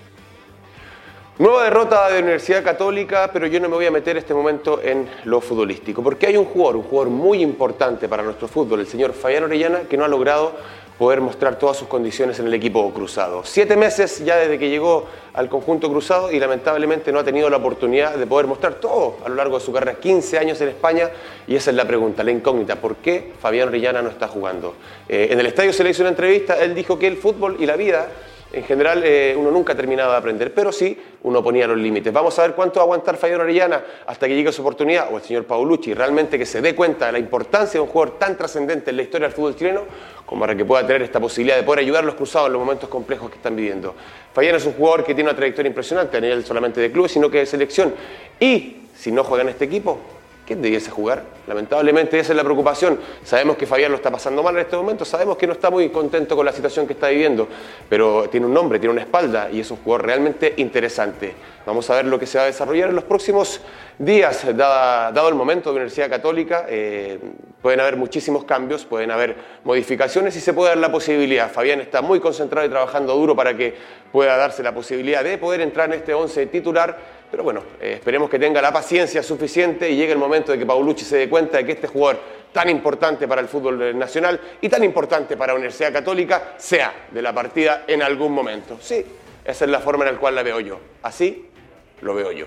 Nueva 1.36 1.64
derrota 1.64 2.08
de 2.10 2.20
Universidad 2.20 2.62
Católica, 2.62 3.28
pero 3.32 3.48
yo 3.48 3.58
no 3.58 3.68
me 3.68 3.74
voy 3.74 3.86
a 3.86 3.90
meter 3.90 4.16
este 4.16 4.32
momento 4.32 4.80
en 4.80 5.10
lo 5.24 5.40
futbolístico, 5.40 6.00
porque 6.00 6.28
hay 6.28 6.36
un 6.36 6.44
jugador, 6.44 6.76
un 6.76 6.84
jugador 6.84 7.10
muy 7.10 7.42
importante 7.42 8.08
para 8.08 8.22
nuestro 8.22 8.46
fútbol, 8.46 8.78
el 8.78 8.86
señor 8.86 9.12
Fabián 9.14 9.42
Orellana, 9.42 9.80
que 9.80 9.96
no 9.96 10.04
ha 10.04 10.08
logrado 10.08 10.52
poder 10.96 11.20
mostrar 11.20 11.58
todas 11.58 11.76
sus 11.76 11.88
condiciones 11.88 12.38
en 12.38 12.46
el 12.46 12.54
equipo 12.54 12.88
cruzado. 12.94 13.42
Siete 13.42 13.74
meses 13.74 14.24
ya 14.24 14.36
desde 14.36 14.60
que 14.60 14.70
llegó 14.70 15.06
al 15.32 15.48
conjunto 15.48 15.90
cruzado 15.90 16.30
y 16.30 16.38
lamentablemente 16.38 17.10
no 17.10 17.18
ha 17.18 17.24
tenido 17.24 17.50
la 17.50 17.56
oportunidad 17.56 18.14
de 18.14 18.28
poder 18.28 18.46
mostrar 18.46 18.74
todo 18.74 19.16
a 19.24 19.28
lo 19.28 19.34
largo 19.34 19.58
de 19.58 19.64
su 19.64 19.72
carrera, 19.72 19.98
15 19.98 20.38
años 20.38 20.60
en 20.60 20.68
España, 20.68 21.10
y 21.48 21.56
esa 21.56 21.70
es 21.72 21.76
la 21.76 21.84
pregunta, 21.84 22.22
la 22.22 22.30
incógnita, 22.30 22.76
¿por 22.76 22.94
qué 22.98 23.32
Fabián 23.40 23.66
Orellana 23.66 24.02
no 24.02 24.10
está 24.10 24.28
jugando? 24.28 24.76
Eh, 25.08 25.30
en 25.32 25.40
el 25.40 25.46
estadio 25.46 25.72
se 25.72 25.82
le 25.82 25.90
hizo 25.90 26.04
una 26.04 26.10
entrevista, 26.10 26.62
él 26.62 26.76
dijo 26.76 26.96
que 26.96 27.08
el 27.08 27.16
fútbol 27.16 27.56
y 27.58 27.66
la 27.66 27.74
vida 27.74 28.08
en 28.54 28.64
general 28.64 29.02
eh, 29.04 29.34
uno 29.36 29.50
nunca 29.50 29.74
terminaba 29.74 30.12
de 30.12 30.18
aprender, 30.18 30.54
pero 30.54 30.70
sí 30.70 30.96
uno 31.22 31.42
ponía 31.42 31.66
los 31.66 31.76
límites. 31.76 32.12
Vamos 32.12 32.38
a 32.38 32.42
ver 32.42 32.52
cuánto 32.54 32.76
va 32.76 32.82
a 32.82 32.84
aguantar 32.84 33.16
Fabián 33.16 33.40
Orellana 33.40 33.82
hasta 34.06 34.28
que 34.28 34.34
llegue 34.34 34.52
su 34.52 34.62
oportunidad, 34.62 35.12
o 35.12 35.16
el 35.16 35.22
señor 35.22 35.44
Paulucci, 35.44 35.94
realmente 35.94 36.38
que 36.38 36.46
se 36.46 36.60
dé 36.60 36.74
cuenta 36.74 37.06
de 37.06 37.12
la 37.12 37.18
importancia 37.18 37.78
de 37.78 37.80
un 37.80 37.88
jugador 37.88 38.18
tan 38.18 38.36
trascendente 38.36 38.90
en 38.90 38.96
la 38.96 39.02
historia 39.02 39.28
del 39.28 39.34
fútbol 39.34 39.56
chileno, 39.56 39.82
como 40.24 40.40
para 40.40 40.54
que 40.54 40.64
pueda 40.64 40.86
tener 40.86 41.02
esta 41.02 41.20
posibilidad 41.20 41.56
de 41.56 41.62
poder 41.62 41.80
ayudar 41.80 42.02
a 42.04 42.06
los 42.06 42.14
cruzados 42.14 42.46
en 42.46 42.52
los 42.52 42.60
momentos 42.60 42.88
complejos 42.88 43.30
que 43.30 43.36
están 43.36 43.56
viviendo. 43.56 43.94
Fabián 44.32 44.54
es 44.54 44.64
un 44.64 44.74
jugador 44.74 45.04
que 45.04 45.14
tiene 45.14 45.30
una 45.30 45.36
trayectoria 45.36 45.68
impresionante 45.68 46.16
a 46.16 46.20
nivel 46.20 46.44
solamente 46.44 46.80
de 46.80 46.90
club, 46.92 47.08
sino 47.08 47.30
que 47.30 47.38
de 47.38 47.46
selección. 47.46 47.94
Y 48.38 48.76
si 48.94 49.12
no 49.12 49.24
juega 49.24 49.42
en 49.42 49.50
este 49.50 49.64
equipo, 49.64 49.98
¿Quién 50.46 50.60
debiese 50.60 50.90
jugar? 50.90 51.22
Lamentablemente 51.46 52.18
esa 52.18 52.32
es 52.32 52.36
la 52.36 52.44
preocupación. 52.44 53.00
Sabemos 53.22 53.56
que 53.56 53.66
Fabián 53.66 53.90
lo 53.90 53.96
está 53.96 54.10
pasando 54.10 54.42
mal 54.42 54.54
en 54.54 54.60
este 54.60 54.76
momento, 54.76 55.06
sabemos 55.06 55.38
que 55.38 55.46
no 55.46 55.54
está 55.54 55.70
muy 55.70 55.88
contento 55.88 56.36
con 56.36 56.44
la 56.44 56.52
situación 56.52 56.86
que 56.86 56.92
está 56.92 57.08
viviendo, 57.08 57.48
pero 57.88 58.28
tiene 58.28 58.44
un 58.44 58.52
nombre, 58.52 58.78
tiene 58.78 58.92
una 58.92 59.00
espalda 59.00 59.48
y 59.50 59.60
es 59.60 59.70
un 59.70 59.78
jugador 59.78 60.04
realmente 60.04 60.52
interesante. 60.58 61.34
Vamos 61.64 61.88
a 61.88 61.94
ver 61.94 62.04
lo 62.04 62.18
que 62.18 62.26
se 62.26 62.36
va 62.36 62.44
a 62.44 62.46
desarrollar 62.46 62.90
en 62.90 62.94
los 62.94 63.04
próximos 63.04 63.62
días, 63.98 64.44
dado 64.54 65.28
el 65.30 65.34
momento 65.34 65.70
de 65.70 65.76
Universidad 65.76 66.10
Católica. 66.10 66.66
Eh, 66.68 67.18
pueden 67.62 67.80
haber 67.80 67.96
muchísimos 67.96 68.44
cambios, 68.44 68.84
pueden 68.84 69.10
haber 69.10 69.36
modificaciones 69.64 70.36
y 70.36 70.40
se 70.40 70.52
puede 70.52 70.70
dar 70.70 70.78
la 70.78 70.92
posibilidad. 70.92 71.50
Fabián 71.50 71.80
está 71.80 72.02
muy 72.02 72.20
concentrado 72.20 72.66
y 72.66 72.70
trabajando 72.70 73.14
duro 73.14 73.34
para 73.34 73.56
que 73.56 73.74
pueda 74.12 74.36
darse 74.36 74.62
la 74.62 74.74
posibilidad 74.74 75.24
de 75.24 75.38
poder 75.38 75.62
entrar 75.62 75.88
en 75.88 76.00
este 76.00 76.12
11 76.12 76.46
titular 76.46 76.98
pero 77.34 77.42
bueno, 77.42 77.64
eh, 77.80 77.94
esperemos 77.94 78.30
que 78.30 78.38
tenga 78.38 78.62
la 78.62 78.72
paciencia 78.72 79.20
suficiente 79.20 79.90
y 79.90 79.96
llegue 79.96 80.12
el 80.12 80.18
momento 80.18 80.52
de 80.52 80.58
que 80.58 80.64
Paulucci 80.64 81.04
se 81.04 81.16
dé 81.16 81.28
cuenta 81.28 81.56
de 81.56 81.66
que 81.66 81.72
este 81.72 81.88
jugador 81.88 82.20
tan 82.52 82.70
importante 82.70 83.26
para 83.26 83.40
el 83.40 83.48
fútbol 83.48 83.98
nacional 83.98 84.40
y 84.60 84.68
tan 84.68 84.84
importante 84.84 85.36
para 85.36 85.52
la 85.52 85.56
Universidad 85.56 85.92
Católica 85.92 86.54
sea 86.58 87.08
de 87.10 87.20
la 87.20 87.34
partida 87.34 87.86
en 87.88 88.04
algún 88.04 88.30
momento. 88.30 88.78
Sí, 88.80 89.04
esa 89.44 89.64
es 89.64 89.70
la 89.72 89.80
forma 89.80 90.06
en 90.06 90.14
la 90.14 90.20
cual 90.20 90.36
la 90.36 90.44
veo 90.44 90.60
yo. 90.60 90.78
Así 91.02 91.48
lo 92.02 92.14
veo 92.14 92.30
yo. 92.30 92.46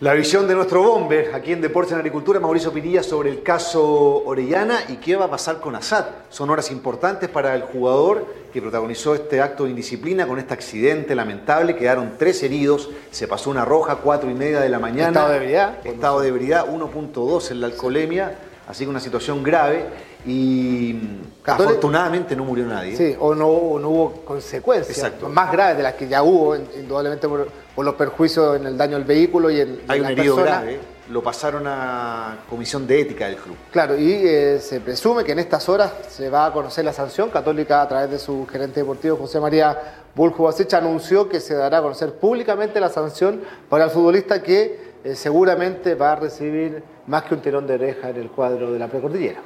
La 0.00 0.14
visión 0.14 0.48
de 0.48 0.54
nuestro 0.54 0.82
bomber 0.82 1.34
aquí 1.34 1.52
en 1.52 1.60
Deportes 1.60 1.92
en 1.92 1.98
Agricultura, 1.98 2.40
Mauricio 2.40 2.72
Pinilla, 2.72 3.02
sobre 3.02 3.28
el 3.28 3.42
caso 3.42 4.24
Orellana 4.24 4.78
y 4.88 4.96
qué 4.96 5.14
va 5.14 5.26
a 5.26 5.30
pasar 5.30 5.60
con 5.60 5.76
Assad. 5.76 6.06
Son 6.30 6.48
horas 6.48 6.70
importantes 6.70 7.28
para 7.28 7.54
el 7.54 7.60
jugador 7.60 8.24
que 8.50 8.62
protagonizó 8.62 9.14
este 9.14 9.42
acto 9.42 9.64
de 9.64 9.70
indisciplina 9.70 10.26
con 10.26 10.38
este 10.38 10.54
accidente 10.54 11.14
lamentable. 11.14 11.76
Quedaron 11.76 12.14
tres 12.16 12.42
heridos, 12.42 12.88
se 13.10 13.28
pasó 13.28 13.50
una 13.50 13.66
roja, 13.66 13.96
cuatro 13.96 14.30
y 14.30 14.34
media 14.34 14.60
de 14.60 14.70
la 14.70 14.78
mañana. 14.78 15.08
Estado 15.08 15.28
de 15.28 15.36
ebriedad. 15.36 15.86
Estado 15.86 16.20
de 16.20 16.28
ebriedad, 16.28 16.66
1.2 16.66 17.50
en 17.50 17.60
la 17.60 17.66
alcoholemia, 17.66 18.38
así 18.68 18.84
que 18.84 18.90
una 18.90 19.00
situación 19.00 19.42
grave 19.42 19.84
y 20.26 20.96
afortunadamente 21.44 22.36
no 22.36 22.44
murió 22.44 22.66
nadie. 22.66 22.96
Sí, 22.96 23.16
o 23.18 23.34
no, 23.34 23.48
hubo 23.48 24.12
consecuencias 24.24 25.12
más 25.28 25.50
graves 25.50 25.76
de 25.78 25.82
las 25.82 25.94
que 25.94 26.08
ya 26.08 26.22
hubo, 26.22 26.56
indudablemente 26.56 27.28
por, 27.28 27.48
los 27.76 27.94
perjuicios 27.94 28.60
en 28.60 28.66
el 28.66 28.76
daño 28.76 28.96
al 28.96 29.04
vehículo 29.04 29.50
y 29.50 29.60
en, 29.60 29.80
Hay 29.88 30.00
un 30.00 30.06
herido 30.06 30.36
grave, 30.36 30.78
lo 31.08 31.22
pasaron 31.22 31.64
a 31.66 32.40
comisión 32.48 32.86
de 32.86 33.00
ética 33.00 33.26
del 33.26 33.36
club. 33.36 33.56
Claro, 33.72 33.98
y 33.98 34.12
eh, 34.12 34.58
se 34.60 34.80
presume 34.80 35.24
que 35.24 35.32
en 35.32 35.38
estas 35.38 35.66
horas 35.68 35.90
se 36.08 36.28
va 36.28 36.46
a 36.46 36.52
conocer 36.52 36.84
la 36.84 36.92
sanción. 36.92 37.30
Católica, 37.30 37.80
a 37.80 37.88
través 37.88 38.10
de 38.10 38.18
su 38.18 38.46
gerente 38.46 38.80
deportivo, 38.80 39.16
José 39.16 39.40
María 39.40 39.76
Buljo 40.14 40.50
anunció 40.72 41.28
que 41.28 41.40
se 41.40 41.54
dará 41.54 41.78
a 41.78 41.82
conocer 41.82 42.12
públicamente 42.12 42.80
la 42.80 42.90
sanción 42.90 43.40
para 43.68 43.84
el 43.86 43.90
futbolista 43.90 44.42
que 44.42 44.90
eh, 45.02 45.14
seguramente 45.14 45.94
va 45.94 46.12
a 46.12 46.16
recibir 46.16 46.82
más 47.06 47.22
que 47.24 47.34
un 47.34 47.40
tirón 47.40 47.66
de 47.66 47.74
oreja 47.74 48.10
en 48.10 48.16
el 48.16 48.30
cuadro 48.30 48.72
de 48.72 48.78
la 48.78 48.88
precordillera. 48.88 49.40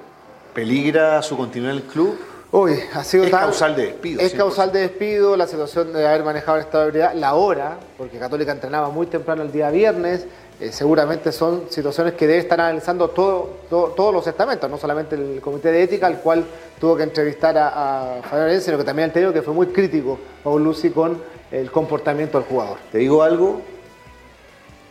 ¿Peligra 0.55 1.21
su 1.21 1.37
continuidad 1.37 1.77
en 1.77 1.83
el 1.83 1.89
club? 1.89 2.17
Uy, 2.53 2.79
ha 2.95 3.03
sido 3.03 3.25
es 3.25 3.31
causal 3.33 3.75
de 3.75 3.87
despido. 3.87 4.21
Es 4.21 4.33
causal 4.35 4.71
de 4.71 4.81
despido, 4.83 5.37
la 5.37 5.49
situación 5.49 5.93
de 5.93 6.07
haber 6.07 6.23
manejado 6.23 6.59
el 6.59 6.63
estado 6.63 6.85
de 6.85 6.89
ebriedad, 6.91 7.13
la 7.15 7.35
hora, 7.35 7.79
porque 7.99 8.17
Católica 8.21 8.53
entrenaba 8.53 8.89
muy 8.91 9.09
temprano 9.09 9.43
el 9.43 9.51
día 9.51 9.71
viernes, 9.71 10.27
eh, 10.61 10.71
seguramente 10.71 11.33
son 11.33 11.65
situaciones 11.71 12.15
que 12.15 12.29
debe 12.29 12.39
estar 12.39 12.61
analizando 12.61 13.11
todo, 13.11 13.59
todos 13.69 14.15
los 14.15 14.25
estamentos, 14.29 14.71
no 14.71 14.79
solamente 14.79 15.17
el 15.17 15.41
comité 15.41 15.73
de 15.73 15.83
ética, 15.83 16.07
al 16.07 16.21
cual 16.21 16.45
tuvo 16.79 16.97
que 16.97 17.03
entrevistar 17.03 17.59
a, 17.59 18.19
a 18.19 18.23
Fabián 18.23 18.61
sino 18.61 18.79
que 18.79 18.85
también 18.85 19.07
el 19.07 19.13
técnico 19.13 19.33
que 19.33 19.43
fue 19.43 19.53
muy 19.53 19.67
crítico, 19.67 20.21
Paul 20.45 20.63
Lucy, 20.63 20.91
con 20.91 21.21
el 21.51 21.73
comportamiento 21.73 22.39
del 22.39 22.47
jugador. 22.47 22.79
Te 22.93 22.99
digo 22.99 23.25
algo, 23.25 23.61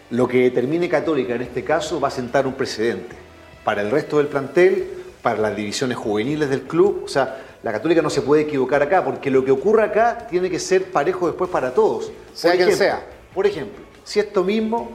lo 0.10 0.28
que 0.28 0.52
termine 0.52 0.90
Católica 0.90 1.36
en 1.36 1.44
este 1.44 1.64
caso 1.64 2.02
va 2.02 2.10
a 2.10 2.12
sentar 2.12 2.46
un 2.46 2.56
precedente 2.56 3.16
para 3.64 3.82
el 3.82 3.90
resto 3.90 4.18
del 4.18 4.28
plantel 4.28 5.03
para 5.24 5.40
las 5.40 5.56
divisiones 5.56 5.98
juveniles 5.98 6.50
del 6.50 6.64
club. 6.64 7.02
O 7.06 7.08
sea, 7.08 7.40
la 7.64 7.72
Católica 7.72 8.04
no 8.04 8.12
se 8.12 8.22
puede 8.22 8.44
equivocar 8.44 8.84
acá, 8.84 9.04
porque 9.04 9.32
lo 9.32 9.44
que 9.44 9.52
ocurra 9.52 9.86
acá 9.86 10.28
tiene 10.30 10.50
que 10.52 10.60
ser 10.60 10.92
parejo 10.92 11.26
después 11.26 11.50
para 11.50 11.74
todos. 11.74 12.12
Sea 12.34 12.52
quien 12.52 12.76
sea. 12.76 13.04
Por 13.34 13.48
ejemplo, 13.48 13.84
si 14.04 14.20
esto 14.20 14.44
mismo 14.44 14.92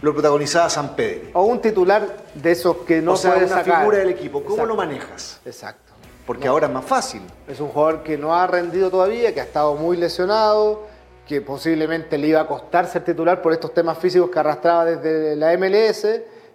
lo 0.00 0.12
protagonizaba 0.12 0.70
San 0.70 0.94
Pedro. 0.96 1.30
O 1.34 1.42
un 1.42 1.60
titular 1.60 2.06
de 2.34 2.52
esos 2.52 2.78
que 2.78 3.02
no 3.02 3.12
o 3.12 3.16
sea, 3.16 3.34
una 3.34 3.58
figura 3.58 3.98
del 3.98 4.10
equipo. 4.10 4.42
¿Cómo 4.42 4.64
lo 4.64 4.76
manejas? 4.76 5.40
Exacto. 5.44 5.92
Porque 6.26 6.46
ahora 6.46 6.68
es 6.68 6.72
más 6.72 6.84
fácil. 6.84 7.22
Es 7.48 7.58
un 7.60 7.68
jugador 7.68 8.04
que 8.04 8.16
no 8.16 8.34
ha 8.34 8.46
rendido 8.46 8.88
todavía, 8.88 9.34
que 9.34 9.40
ha 9.40 9.44
estado 9.44 9.74
muy 9.74 9.96
lesionado, 9.96 10.86
que 11.26 11.40
posiblemente 11.40 12.16
le 12.18 12.28
iba 12.28 12.40
a 12.40 12.46
costar 12.46 12.86
ser 12.86 13.04
titular 13.04 13.42
por 13.42 13.52
estos 13.52 13.74
temas 13.74 13.98
físicos 13.98 14.30
que 14.30 14.38
arrastraba 14.38 14.84
desde 14.84 15.34
la 15.34 15.56
MLS, 15.56 16.06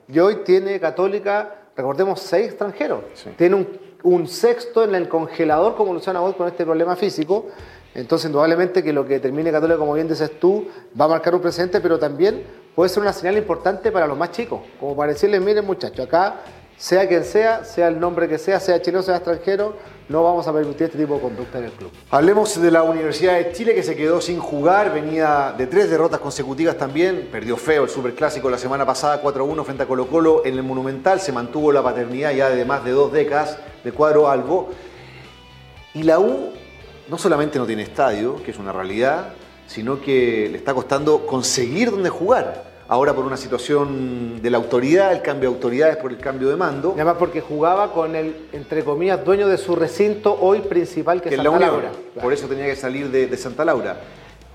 y 0.08 0.20
hoy 0.20 0.38
tiene 0.46 0.80
Católica 0.80 1.56
recordemos, 1.78 2.20
seis 2.20 2.48
extranjeros. 2.48 3.04
Tiene 3.38 3.68
un, 4.04 4.28
sexto 4.28 4.84
en 4.84 4.96
el 4.96 5.08
congelador 5.08 5.76
como 5.76 5.94
Luciano 5.94 6.22
Boyd 6.22 6.34
con 6.34 6.48
este 6.48 6.66
problema 6.66 6.96
físico. 6.96 7.46
Entonces, 7.94 8.28
indudablemente 8.28 8.84
que 8.84 8.92
lo 8.92 9.08
que 9.08 9.20
termine 9.20 9.52
Católica, 9.52 9.78
como 9.78 9.94
bien 9.94 10.08
dices 10.08 10.40
tú, 10.40 10.68
va 11.00 11.06
a 11.06 11.08
marcar 11.08 11.34
un 11.34 11.42
presente, 11.42 11.80
pero 11.80 11.98
también 11.98 12.44
puede 12.76 12.90
ser 12.90 13.02
una 13.02 13.14
señal 13.14 13.38
importante 13.38 13.92
para 13.92 14.06
los 14.08 14.18
más 14.18 14.32
chicos, 14.32 14.60
como 14.80 14.96
para 14.96 15.14
decirles, 15.14 15.42
miren 15.42 15.66
muchachos, 15.66 16.06
acá 16.06 16.42
sea 16.78 17.08
quien 17.08 17.24
sea, 17.24 17.66
sea 17.66 17.88
el 17.88 18.00
nombre 18.00 18.30
que 18.30 18.38
sea, 18.38 18.60
sea 18.60 18.80
chileno, 18.82 19.02
sea 19.02 19.16
extranjero, 19.16 19.76
no 20.10 20.24
vamos 20.24 20.48
a 20.48 20.54
permitir 20.54 20.84
este 20.84 20.98
tipo 20.98 21.16
de 21.16 21.22
conducta 21.22 21.58
en 21.58 21.66
el 21.66 21.72
club. 21.72 21.92
Hablemos 22.12 22.62
de 22.62 22.72
la 22.72 22.84
Universidad 22.84 23.34
de 23.34 23.52
Chile 23.52 23.74
que 23.74 23.82
se 23.82 23.96
quedó 23.96 24.22
sin 24.22 24.40
jugar, 24.40 24.94
venía 24.94 25.54
de 25.58 25.66
tres 25.66 25.90
derrotas 25.90 26.20
consecutivas 26.20 26.78
también, 26.78 27.30
perdió 27.32 27.58
feo 27.58 27.84
el 27.84 27.90
Superclásico 27.90 28.50
la 28.50 28.60
semana 28.60 28.86
pasada 28.86 29.22
4-1 29.22 29.66
frente 29.66 29.84
a 29.84 29.86
Colo 29.88 30.08
Colo 30.08 30.46
en 30.46 30.54
el 30.54 30.64
Monumental, 30.64 31.20
se 31.20 31.32
mantuvo 31.32 31.72
la 31.72 31.82
paternidad 31.82 32.32
ya 32.32 32.50
de 32.50 32.64
más 32.64 32.86
de 32.86 32.92
dos 32.92 33.12
décadas 33.12 33.58
de 33.84 33.92
cuadro 33.92 34.30
algo. 34.30 34.70
Y 35.96 36.04
la 36.04 36.20
U 36.20 36.54
no 37.10 37.18
solamente 37.18 37.58
no 37.58 37.66
tiene 37.66 37.82
estadio, 37.82 38.42
que 38.44 38.52
es 38.52 38.60
una 38.60 38.72
realidad, 38.72 39.34
sino 39.66 40.00
que 40.00 40.48
le 40.52 40.58
está 40.60 40.76
costando 40.76 41.26
conseguir 41.26 41.90
dónde 41.90 42.10
jugar 42.10 42.67
ahora 42.88 43.14
por 43.14 43.26
una 43.26 43.38
situación 43.38 44.42
de 44.42 44.50
la 44.50 44.58
autoridad, 44.58 45.12
el 45.12 45.22
cambio 45.22 45.50
de 45.50 45.56
autoridades 45.56 45.98
por 45.98 46.12
el 46.12 46.18
cambio 46.18 46.50
de 46.50 46.56
mando. 46.56 46.94
Y 46.96 47.00
además 47.00 47.18
porque 47.20 47.42
jugaba 47.42 47.92
con 47.92 48.16
el, 48.16 48.48
entre 48.54 48.84
comillas, 48.84 49.24
dueño 49.24 49.48
de 49.48 49.58
su 49.58 49.76
recinto 49.76 50.38
hoy 50.40 50.62
principal, 50.62 51.22
que, 51.22 51.30
es 51.30 51.36
Santa 51.36 51.60
Laura. 51.60 51.92
Por 52.22 52.34
eso 52.34 52.48
tenía 52.48 52.66
que 52.66 52.76
salir 52.76 53.10
de, 53.10 53.38
Santa 53.38 53.66
Laura. 53.66 53.98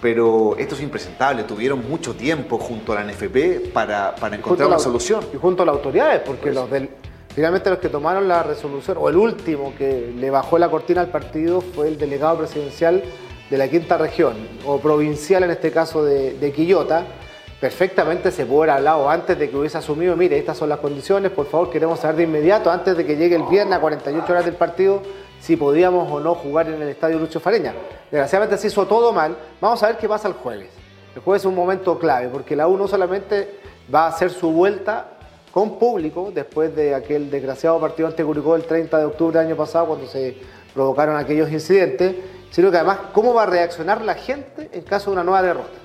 Pero 0.00 0.56
esto 0.58 0.74
es 0.74 0.82
impresentable, 0.82 1.44
tuvieron 1.44 1.88
mucho 1.88 2.14
tiempo 2.14 2.58
junto 2.58 2.92
a 2.92 2.96
la 2.96 3.04
NFP 3.04 3.72
para, 3.72 4.14
encontrar 4.32 4.68
una 4.68 4.78
solución. 4.78 5.24
Y 5.32 5.36
junto 5.36 5.62
a 5.62 5.66
las 5.66 5.76
autoridades, 5.76 6.22
porque 6.26 6.50
los 6.50 6.68
del, 6.68 6.90
finalmente 7.32 7.70
los 7.70 7.78
que 7.78 7.88
tomaron 7.88 8.26
la 8.26 8.42
resolución, 8.42 8.96
o 8.98 9.08
el 9.08 9.16
último 9.16 9.72
que 9.78 10.12
le 10.16 10.30
bajó 10.30 10.58
la 10.58 10.68
cortina 10.68 11.02
al 11.02 11.08
partido 11.08 11.60
fue 11.60 11.86
el 11.86 11.98
delegado 11.98 12.38
presidencial 12.38 13.04
de 13.48 13.58
la 13.58 13.68
quinta 13.68 13.96
región, 13.96 14.34
o 14.66 14.78
provincial 14.78 15.44
en 15.44 15.52
este 15.52 15.70
caso 15.70 16.04
de, 16.04 16.34
de 16.34 16.52
Quillota, 16.52 17.06
perfectamente 17.62 18.32
se 18.32 18.44
pudo 18.44 18.64
haber 18.64 18.70
hablado 18.70 19.08
antes 19.08 19.38
de 19.38 19.48
que 19.48 19.56
hubiese 19.56 19.78
asumido, 19.78 20.16
mire, 20.16 20.36
estas 20.36 20.58
son 20.58 20.68
las 20.68 20.80
condiciones, 20.80 21.30
por 21.30 21.46
favor, 21.46 21.70
queremos 21.70 22.00
saber 22.00 22.16
de 22.16 22.22
inmediato, 22.24 22.72
antes 22.72 22.96
de 22.96 23.06
que 23.06 23.14
llegue 23.14 23.36
el 23.36 23.44
viernes 23.44 23.78
a 23.78 23.80
48 23.80 24.32
horas 24.32 24.44
del 24.44 24.56
partido, 24.56 25.00
si 25.40 25.54
podíamos 25.54 26.10
o 26.10 26.18
no 26.18 26.34
jugar 26.34 26.66
en 26.66 26.82
el 26.82 26.88
estadio 26.88 27.20
Lucho 27.20 27.38
Fareña. 27.38 27.72
Desgraciadamente 28.10 28.58
se 28.60 28.66
hizo 28.66 28.84
todo 28.88 29.12
mal. 29.12 29.36
Vamos 29.60 29.80
a 29.80 29.86
ver 29.86 29.96
qué 29.96 30.08
pasa 30.08 30.26
el 30.26 30.34
jueves. 30.34 30.70
El 31.14 31.22
jueves 31.22 31.42
es 31.42 31.46
un 31.46 31.54
momento 31.54 32.00
clave, 32.00 32.30
porque 32.30 32.56
la 32.56 32.66
U 32.66 32.76
no 32.76 32.88
solamente 32.88 33.60
va 33.94 34.06
a 34.06 34.08
hacer 34.08 34.30
su 34.30 34.50
vuelta 34.50 35.10
con 35.52 35.78
público 35.78 36.32
después 36.34 36.74
de 36.74 36.96
aquel 36.96 37.30
desgraciado 37.30 37.78
partido 37.78 38.08
ante 38.08 38.24
Curicó 38.24 38.56
el 38.56 38.64
30 38.64 38.98
de 38.98 39.04
octubre 39.04 39.38
del 39.38 39.46
año 39.46 39.56
pasado, 39.56 39.86
cuando 39.86 40.08
se 40.08 40.36
provocaron 40.74 41.16
aquellos 41.16 41.48
incidentes, 41.48 42.16
sino 42.50 42.72
que 42.72 42.78
además 42.78 42.98
cómo 43.12 43.32
va 43.32 43.44
a 43.44 43.46
reaccionar 43.46 44.00
la 44.00 44.14
gente 44.14 44.68
en 44.72 44.82
caso 44.82 45.10
de 45.10 45.14
una 45.14 45.22
nueva 45.22 45.42
derrota 45.42 45.81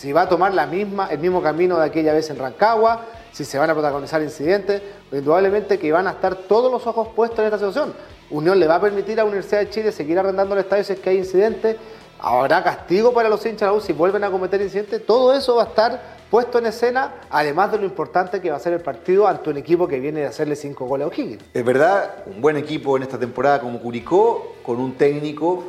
si 0.00 0.14
va 0.14 0.22
a 0.22 0.28
tomar 0.30 0.54
la 0.54 0.64
misma, 0.64 1.08
el 1.10 1.18
mismo 1.18 1.42
camino 1.42 1.78
de 1.78 1.84
aquella 1.84 2.14
vez 2.14 2.30
en 2.30 2.38
Rancagua, 2.38 3.04
si 3.32 3.44
se 3.44 3.58
van 3.58 3.68
a 3.68 3.74
protagonizar 3.74 4.22
incidentes, 4.22 4.80
indudablemente 5.12 5.78
que 5.78 5.92
van 5.92 6.06
a 6.06 6.12
estar 6.12 6.36
todos 6.36 6.72
los 6.72 6.86
ojos 6.86 7.08
puestos 7.08 7.40
en 7.40 7.44
esta 7.44 7.58
situación. 7.58 7.92
Unión 8.30 8.58
le 8.58 8.66
va 8.66 8.76
a 8.76 8.80
permitir 8.80 9.20
a 9.20 9.24
la 9.24 9.28
Universidad 9.28 9.60
de 9.60 9.68
Chile 9.68 9.92
seguir 9.92 10.18
arrendando 10.18 10.54
el 10.54 10.60
estadio 10.60 10.84
si 10.84 10.94
es 10.94 11.00
que 11.00 11.10
hay 11.10 11.18
incidentes, 11.18 11.76
habrá 12.18 12.64
castigo 12.64 13.12
para 13.12 13.28
los 13.28 13.44
hinchas 13.44 13.60
de 13.60 13.66
la 13.66 13.72
U 13.74 13.80
si 13.82 13.92
vuelven 13.92 14.24
a 14.24 14.30
cometer 14.30 14.62
incidentes, 14.62 15.04
todo 15.04 15.34
eso 15.36 15.56
va 15.56 15.64
a 15.64 15.66
estar 15.66 16.00
puesto 16.30 16.56
en 16.60 16.64
escena, 16.64 17.16
además 17.28 17.70
de 17.70 17.76
lo 17.76 17.84
importante 17.84 18.40
que 18.40 18.50
va 18.50 18.56
a 18.56 18.60
ser 18.60 18.72
el 18.72 18.80
partido 18.80 19.26
ante 19.26 19.50
un 19.50 19.58
equipo 19.58 19.86
que 19.86 20.00
viene 20.00 20.20
de 20.20 20.26
hacerle 20.28 20.56
cinco 20.56 20.86
goles 20.86 21.04
a 21.04 21.08
O'Higgins. 21.08 21.44
Es 21.52 21.62
verdad, 21.62 22.24
un 22.24 22.40
buen 22.40 22.56
equipo 22.56 22.96
en 22.96 23.02
esta 23.02 23.18
temporada 23.18 23.60
como 23.60 23.78
Curicó, 23.78 24.54
con 24.62 24.80
un 24.80 24.94
técnico, 24.94 25.62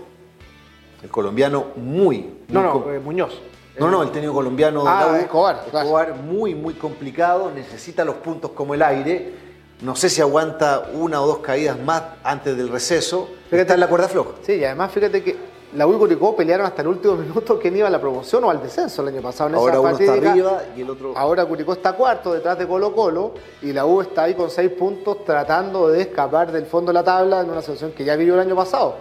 el 1.03 1.09
colombiano, 1.09 1.65
muy... 1.75 2.29
No, 2.47 2.61
muy 2.61 2.81
no, 2.85 2.93
eh, 2.93 2.99
Muñoz. 2.99 3.41
No, 3.79 3.89
no, 3.89 4.03
el 4.03 4.11
técnico 4.11 4.33
colombiano 4.33 4.83
de 4.83 4.89
Ah, 4.89 5.05
la 5.07 5.13
U, 5.13 5.15
Escobar. 5.15 5.63
Escobar, 5.65 6.15
muy, 6.15 6.53
muy 6.55 6.73
complicado, 6.75 7.51
necesita 7.53 8.03
los 8.05 8.15
puntos 8.15 8.51
como 8.51 8.73
el 8.73 8.81
aire. 8.83 9.33
No 9.81 9.95
sé 9.95 10.09
si 10.09 10.21
aguanta 10.21 10.89
una 10.93 11.21
o 11.21 11.25
dos 11.27 11.37
caídas 11.39 11.79
más 11.79 12.03
antes 12.23 12.55
del 12.55 12.69
receso. 12.69 13.27
Fíjate- 13.49 13.61
Está 13.61 13.73
en 13.75 13.79
la 13.79 13.87
cuerda 13.87 14.07
floja. 14.07 14.31
Sí, 14.43 14.53
y 14.53 14.65
además 14.65 14.91
fíjate 14.91 15.23
que 15.23 15.35
la 15.73 15.87
U 15.87 15.95
y 15.95 15.97
Curicó 15.97 16.35
pelearon 16.35 16.67
hasta 16.67 16.81
el 16.83 16.89
último 16.89 17.15
minuto 17.17 17.57
quién 17.57 17.75
iba 17.77 17.87
a 17.87 17.89
la 17.89 17.99
promoción 17.99 18.43
o 18.43 18.51
al 18.51 18.61
descenso 18.61 19.01
el 19.01 19.07
año 19.07 19.21
pasado. 19.21 19.49
En 19.49 19.55
Ahora 19.55 19.71
esa 19.73 19.79
uno 19.81 19.89
está 19.91 20.05
fatídica- 20.05 20.31
arriba 20.31 20.61
y 20.77 20.81
el 20.81 20.89
otro. 20.89 21.13
Ahora 21.17 21.45
Curicó 21.45 21.73
está 21.73 21.93
cuarto 21.93 22.33
detrás 22.33 22.59
de 22.59 22.67
Colo 22.67 22.93
Colo 22.93 23.33
y 23.63 23.71
la 23.73 23.85
U 23.85 24.01
está 24.01 24.23
ahí 24.23 24.35
con 24.35 24.51
seis 24.51 24.69
puntos 24.69 25.23
tratando 25.25 25.87
de 25.87 26.01
escapar 26.01 26.51
del 26.51 26.65
fondo 26.67 26.89
de 26.91 26.93
la 26.95 27.03
tabla 27.03 27.41
en 27.41 27.49
una 27.49 27.61
situación 27.61 27.93
que 27.93 28.03
ya 28.03 28.15
vivió 28.17 28.35
el 28.35 28.41
año 28.41 28.55
pasado. 28.55 28.95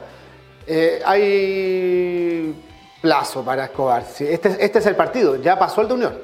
Eh, 0.66 1.02
hay 1.04 2.54
plazo 3.00 3.44
para 3.44 3.64
Escobar. 3.64 4.04
Este, 4.18 4.64
este 4.64 4.78
es 4.78 4.86
el 4.86 4.96
partido, 4.96 5.36
ya 5.36 5.58
pasó 5.58 5.80
el 5.80 5.88
de 5.88 5.94
Unión. 5.94 6.18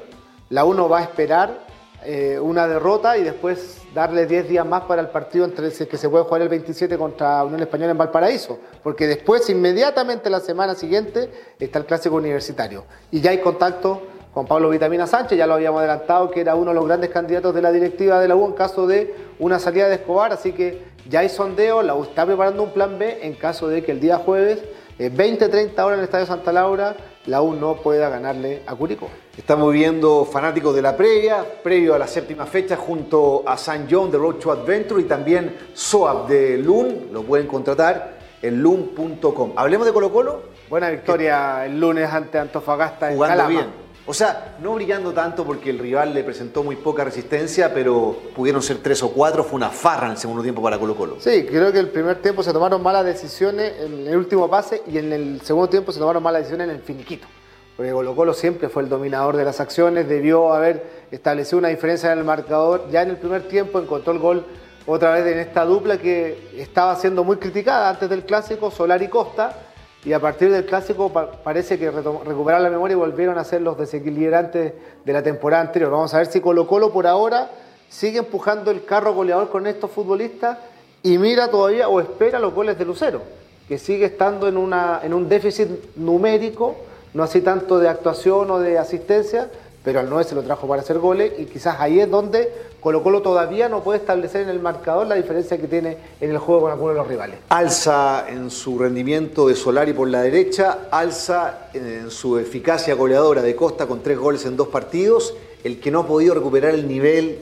La 0.49 0.65
U 0.65 0.73
no 0.73 0.87
va 0.87 0.99
a 0.99 1.03
esperar 1.03 1.67
eh, 2.05 2.39
una 2.39 2.67
derrota 2.67 3.17
y 3.17 3.23
después 3.23 3.81
darle 3.93 4.27
10 4.27 4.47
días 4.47 4.65
más 4.65 4.83
para 4.83 5.01
el 5.01 5.09
partido 5.09 5.43
entre 5.45 5.67
el 5.67 5.87
que 5.87 5.97
se 5.97 6.07
puede 6.07 6.23
jugar 6.23 6.41
el 6.43 6.49
27 6.49 6.97
contra 6.97 7.43
Unión 7.43 7.61
Española 7.61 7.91
en 7.91 7.97
Valparaíso. 7.97 8.59
Porque 8.83 9.07
después, 9.07 9.49
inmediatamente 9.49 10.29
la 10.29 10.39
semana 10.39 10.75
siguiente, 10.75 11.31
está 11.59 11.79
el 11.79 11.85
clásico 11.85 12.15
universitario. 12.15 12.85
Y 13.11 13.19
ya 13.19 13.31
hay 13.31 13.39
contacto 13.39 14.03
con 14.33 14.45
Pablo 14.45 14.69
Vitamina 14.69 15.07
Sánchez, 15.07 15.35
ya 15.35 15.47
lo 15.47 15.55
habíamos 15.55 15.79
adelantado, 15.79 16.29
que 16.29 16.41
era 16.41 16.53
uno 16.53 16.69
de 16.69 16.75
los 16.75 16.85
grandes 16.85 17.09
candidatos 17.09 17.55
de 17.55 17.61
la 17.63 17.71
directiva 17.71 18.19
de 18.19 18.27
la 18.27 18.35
U 18.35 18.45
en 18.45 18.53
caso 18.53 18.85
de 18.85 19.15
una 19.39 19.57
salida 19.57 19.89
de 19.89 19.95
Escobar, 19.95 20.31
así 20.31 20.51
que 20.51 20.83
ya 21.09 21.21
hay 21.21 21.29
sondeo, 21.29 21.81
la 21.81 21.95
U 21.95 22.03
está 22.03 22.23
preparando 22.23 22.61
un 22.61 22.71
plan 22.71 22.99
B 22.99 23.17
en 23.23 23.33
caso 23.33 23.67
de 23.67 23.83
que 23.83 23.91
el 23.91 23.99
día 23.99 24.17
jueves, 24.17 24.59
eh, 24.99 25.11
20-30 25.11 25.79
horas 25.79 25.93
en 25.93 25.99
el 25.99 26.03
Estadio 26.05 26.25
Santa 26.25 26.51
Laura, 26.51 26.95
la 27.25 27.41
U 27.41 27.53
no 27.53 27.75
pueda 27.75 28.09
ganarle 28.09 28.63
a 28.65 28.75
Curicó. 28.75 29.09
Estamos 29.37 29.71
viendo 29.73 30.25
fanáticos 30.25 30.75
de 30.75 30.81
la 30.81 30.95
previa, 30.95 31.45
previo 31.61 31.93
a 31.93 31.99
la 31.99 32.07
séptima 32.07 32.45
fecha, 32.45 32.75
junto 32.75 33.43
a 33.45 33.57
San 33.57 33.87
John 33.89 34.09
de 34.11 34.17
Road 34.17 34.35
to 34.35 34.51
Adventure 34.51 35.01
y 35.01 35.05
también 35.05 35.55
SOAP 35.73 36.29
de 36.29 36.57
Loon. 36.57 37.09
Lo 37.11 37.23
pueden 37.23 37.47
contratar 37.47 38.17
en 38.41 38.61
loon.com. 38.61 39.53
Hablemos 39.55 39.85
de 39.85 39.93
Colo 39.93 40.11
Colo, 40.11 40.57
Buena 40.69 40.89
victoria 40.89 41.65
el 41.65 41.79
lunes 41.79 42.11
ante 42.11 42.37
Antofagasta 42.37 43.09
en 43.09 43.15
jugando 43.15 43.37
Calama. 43.37 43.49
bien. 43.49 43.86
O 44.09 44.13
sea, 44.13 44.55
no 44.61 44.73
brillando 44.75 45.11
tanto 45.11 45.43
porque 45.43 45.69
el 45.69 45.79
rival 45.79 46.13
le 46.13 46.23
presentó 46.23 46.63
muy 46.63 46.77
poca 46.77 47.03
resistencia, 47.03 47.73
pero 47.73 48.15
pudieron 48.33 48.61
ser 48.61 48.77
tres 48.77 49.03
o 49.03 49.09
cuatro. 49.09 49.43
Fue 49.43 49.57
una 49.57 49.69
farra 49.69 50.05
en 50.05 50.13
el 50.13 50.17
segundo 50.17 50.41
tiempo 50.41 50.61
para 50.63 50.79
Colo 50.79 50.95
Colo. 50.95 51.17
Sí, 51.19 51.45
creo 51.45 51.73
que 51.73 51.79
el 51.79 51.89
primer 51.89 52.21
tiempo 52.21 52.41
se 52.41 52.53
tomaron 52.53 52.81
malas 52.81 53.03
decisiones 53.03 53.73
en 53.81 54.07
el 54.07 54.15
último 54.15 54.49
pase 54.49 54.81
y 54.87 54.97
en 54.97 55.11
el 55.11 55.41
segundo 55.41 55.67
tiempo 55.67 55.91
se 55.91 55.99
tomaron 55.99 56.23
malas 56.23 56.43
decisiones 56.43 56.69
en 56.69 56.75
el 56.77 56.81
finiquito. 56.81 57.27
Porque 57.75 57.91
Colo 57.91 58.15
Colo 58.15 58.33
siempre 58.33 58.69
fue 58.69 58.83
el 58.83 58.87
dominador 58.87 59.35
de 59.35 59.43
las 59.43 59.59
acciones, 59.59 60.07
debió 60.07 60.53
haber 60.53 61.05
establecido 61.11 61.57
una 61.57 61.67
diferencia 61.67 62.09
en 62.13 62.19
el 62.19 62.23
marcador. 62.23 62.87
Ya 62.89 63.01
en 63.01 63.09
el 63.09 63.17
primer 63.17 63.49
tiempo 63.49 63.77
encontró 63.77 64.13
el 64.13 64.19
gol 64.19 64.45
otra 64.85 65.11
vez 65.11 65.27
en 65.27 65.39
esta 65.39 65.65
dupla 65.65 65.97
que 65.97 66.53
estaba 66.55 66.95
siendo 66.95 67.25
muy 67.25 67.35
criticada 67.35 67.89
antes 67.89 68.09
del 68.09 68.23
clásico, 68.23 68.71
Solar 68.71 69.01
y 69.01 69.09
Costa. 69.09 69.66
Y 70.05 70.13
a 70.13 70.19
partir 70.19 70.51
del 70.51 70.65
clásico 70.65 71.11
pa- 71.11 71.31
parece 71.31 71.77
que 71.77 71.91
recuperaron 71.91 72.63
la 72.63 72.69
memoria 72.69 72.93
y 72.93 72.97
volvieron 72.97 73.37
a 73.37 73.43
ser 73.43 73.61
los 73.61 73.77
desequilibrantes 73.77 74.73
de 75.03 75.13
la 75.13 75.21
temporada 75.23 75.63
anterior. 75.63 75.91
Vamos 75.91 76.13
a 76.13 76.17
ver 76.17 76.27
si 76.27 76.39
Colo 76.39 76.67
Colo 76.67 76.93
por 76.93 77.07
ahora 77.07 77.49
sigue 77.89 78.19
empujando 78.19 78.71
el 78.71 78.85
carro 78.85 79.13
goleador 79.13 79.49
con 79.49 79.65
estos 79.67 79.91
futbolistas 79.91 80.57
y 81.03 81.17
mira 81.17 81.49
todavía 81.49 81.89
o 81.89 81.99
espera 81.99 82.39
los 82.39 82.53
goles 82.53 82.77
de 82.77 82.85
Lucero, 82.85 83.21
que 83.67 83.77
sigue 83.77 84.05
estando 84.05 84.47
en, 84.47 84.55
en 85.03 85.13
un 85.13 85.27
déficit 85.29 85.67
numérico, 85.95 86.75
no 87.13 87.23
así 87.23 87.41
tanto 87.41 87.79
de 87.79 87.89
actuación 87.89 88.49
o 88.51 88.59
de 88.59 88.77
asistencia, 88.77 89.49
pero 89.83 89.99
al 89.99 90.09
9 90.09 90.23
se 90.25 90.35
lo 90.35 90.43
trajo 90.43 90.67
para 90.67 90.81
hacer 90.81 90.99
goles 90.99 91.33
y 91.37 91.45
quizás 91.45 91.77
ahí 91.79 91.99
es 91.99 92.09
donde 92.09 92.51
Colo 92.79 93.01
Colo 93.01 93.21
todavía 93.21 93.69
no 93.69 93.83
puede 93.83 93.99
establecer 93.99 94.41
en 94.41 94.49
el 94.49 94.59
marcador 94.59 95.07
la 95.07 95.15
diferencia 95.15 95.57
que 95.57 95.67
tiene 95.67 95.97
en 96.21 96.31
el 96.31 96.37
juego 96.37 96.61
con 96.61 96.71
algunos 96.71 96.93
de 96.93 96.99
los 96.99 97.07
rivales. 97.07 97.39
Alza 97.49 98.25
en 98.29 98.51
su 98.51 98.77
rendimiento 98.77 99.47
de 99.47 99.55
Solari 99.55 99.93
por 99.93 100.07
la 100.07 100.21
derecha, 100.21 100.87
alza 100.91 101.69
en 101.73 102.11
su 102.11 102.37
eficacia 102.37 102.93
goleadora 102.93 103.41
de 103.41 103.55
Costa 103.55 103.87
con 103.87 104.01
tres 104.01 104.17
goles 104.17 104.45
en 104.45 104.55
dos 104.55 104.67
partidos. 104.67 105.33
El 105.63 105.79
que 105.79 105.89
no 105.89 106.01
ha 106.01 106.07
podido 106.07 106.35
recuperar 106.35 106.75
el 106.75 106.87
nivel 106.87 107.39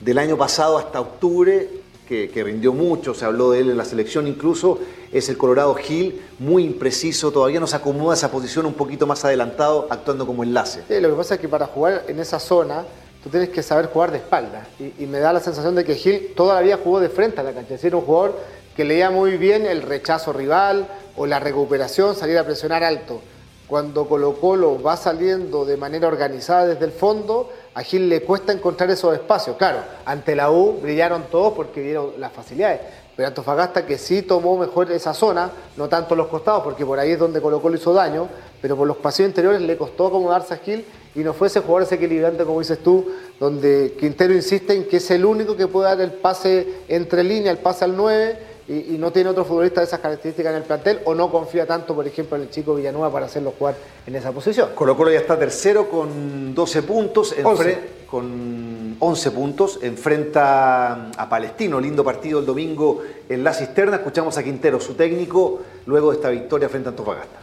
del 0.00 0.18
año 0.18 0.38
pasado 0.38 0.78
hasta 0.78 1.00
octubre, 1.00 1.68
que, 2.08 2.30
que 2.30 2.42
rindió 2.42 2.72
mucho, 2.72 3.12
se 3.12 3.26
habló 3.26 3.50
de 3.50 3.60
él 3.60 3.70
en 3.70 3.76
la 3.76 3.84
selección 3.84 4.26
incluso, 4.26 4.78
es 5.12 5.28
el 5.28 5.36
Colorado 5.36 5.74
Gil, 5.74 6.22
muy 6.38 6.64
impreciso, 6.64 7.30
todavía 7.30 7.60
nos 7.60 7.74
acomoda 7.74 8.14
esa 8.14 8.30
posición 8.30 8.64
un 8.64 8.72
poquito 8.72 9.06
más 9.06 9.24
adelantado, 9.24 9.86
actuando 9.90 10.26
como 10.26 10.42
enlace. 10.42 10.82
Sí, 10.88 10.98
lo 11.00 11.10
que 11.10 11.14
pasa 11.14 11.34
es 11.34 11.40
que 11.40 11.48
para 11.48 11.66
jugar 11.66 12.04
en 12.08 12.18
esa 12.18 12.40
zona, 12.40 12.84
tú 13.22 13.30
tienes 13.30 13.48
que 13.50 13.62
saber 13.62 13.86
jugar 13.86 14.10
de 14.10 14.18
espalda. 14.18 14.66
Y, 14.78 15.06
me 15.06 15.18
da 15.18 15.32
la 15.32 15.40
sensación 15.40 15.74
de 15.74 15.84
que 15.84 15.94
Gil 15.94 16.34
todavía 16.34 16.78
jugó 16.82 17.00
de 17.00 17.08
frente 17.08 17.40
a 17.40 17.44
la 17.44 17.52
cancha. 17.52 17.74
Es 17.74 17.84
un 17.84 18.00
jugador 18.00 18.38
que 18.76 18.84
leía 18.84 19.10
muy 19.10 19.36
bien 19.36 19.66
el 19.66 19.82
rechazo 19.82 20.32
rival 20.32 20.86
o 21.16 21.26
la 21.26 21.40
recuperación, 21.40 22.14
salir 22.14 22.38
a 22.38 22.44
presionar 22.44 22.84
alto. 22.84 23.20
Cuando 23.66 24.08
Colo 24.08 24.34
Colo 24.40 24.80
va 24.80 24.96
saliendo 24.96 25.64
de 25.66 25.76
manera 25.76 26.08
organizada 26.08 26.66
desde 26.66 26.86
el 26.86 26.92
fondo, 26.92 27.50
a 27.74 27.82
Gil 27.82 28.08
le 28.08 28.22
cuesta 28.22 28.52
encontrar 28.52 28.90
esos 28.90 29.12
espacios. 29.12 29.56
Claro, 29.56 29.80
ante 30.06 30.34
la 30.34 30.50
U 30.50 30.78
brillaron 30.80 31.24
todos 31.30 31.52
porque 31.52 31.82
dieron 31.82 32.12
las 32.18 32.32
facilidades. 32.32 32.80
Pero 33.18 33.26
Antofagasta 33.26 33.84
que 33.84 33.98
sí 33.98 34.22
tomó 34.22 34.56
mejor 34.56 34.92
esa 34.92 35.12
zona, 35.12 35.50
no 35.76 35.88
tanto 35.88 36.14
los 36.14 36.28
costados, 36.28 36.62
porque 36.62 36.86
por 36.86 37.00
ahí 37.00 37.10
es 37.10 37.18
donde 37.18 37.40
Colo 37.40 37.60
Colo 37.60 37.74
hizo 37.74 37.92
daño, 37.92 38.28
pero 38.62 38.76
por 38.76 38.86
los 38.86 38.98
pasillos 38.98 39.30
interiores 39.30 39.60
le 39.60 39.76
costó 39.76 40.06
acomodarse 40.06 40.54
a 40.54 40.58
Gil 40.58 40.84
y 41.16 41.18
no 41.24 41.34
fue 41.34 41.48
ese 41.48 41.58
jugador 41.58 41.82
desequilibrante, 41.82 42.44
como 42.44 42.60
dices 42.60 42.78
tú, 42.78 43.10
donde 43.40 43.96
Quintero 43.98 44.32
insiste 44.32 44.72
en 44.72 44.86
que 44.86 44.98
es 44.98 45.10
el 45.10 45.24
único 45.24 45.56
que 45.56 45.66
puede 45.66 45.88
dar 45.88 46.00
el 46.00 46.12
pase 46.12 46.82
entre 46.86 47.24
línea, 47.24 47.50
el 47.50 47.58
pase 47.58 47.86
al 47.86 47.96
9, 47.96 48.38
y, 48.68 48.94
y 48.94 48.98
no 48.98 49.10
tiene 49.10 49.30
otro 49.30 49.44
futbolista 49.44 49.80
de 49.80 49.86
esas 49.86 50.00
características 50.00 50.50
en 50.52 50.58
el 50.58 50.62
plantel, 50.64 51.00
o 51.06 51.14
no 51.14 51.30
confía 51.30 51.66
tanto, 51.66 51.94
por 51.94 52.06
ejemplo, 52.06 52.36
en 52.36 52.42
el 52.42 52.50
chico 52.50 52.74
Villanueva 52.74 53.10
para 53.10 53.26
hacerlo 53.26 53.54
jugar 53.58 53.74
en 54.06 54.14
esa 54.14 54.30
posición. 54.30 54.70
Colo 54.74 54.96
Colo 54.96 55.10
ya 55.10 55.18
está 55.20 55.38
tercero 55.38 55.88
con 55.88 56.54
12 56.54 56.82
puntos, 56.82 57.34
enfre- 57.36 57.44
11. 57.46 57.78
con 58.10 58.96
11 59.00 59.30
puntos, 59.30 59.78
enfrenta 59.82 61.10
a 61.16 61.28
Palestino, 61.28 61.80
lindo 61.80 62.04
partido 62.04 62.40
el 62.40 62.46
domingo 62.46 63.02
en 63.28 63.42
la 63.42 63.52
cisterna, 63.54 63.96
escuchamos 63.96 64.36
a 64.38 64.42
Quintero, 64.42 64.80
su 64.80 64.94
técnico, 64.94 65.60
luego 65.86 66.10
de 66.10 66.16
esta 66.16 66.28
victoria 66.30 66.68
frente 66.68 66.88
a 66.88 66.90
Antofagasta. 66.90 67.38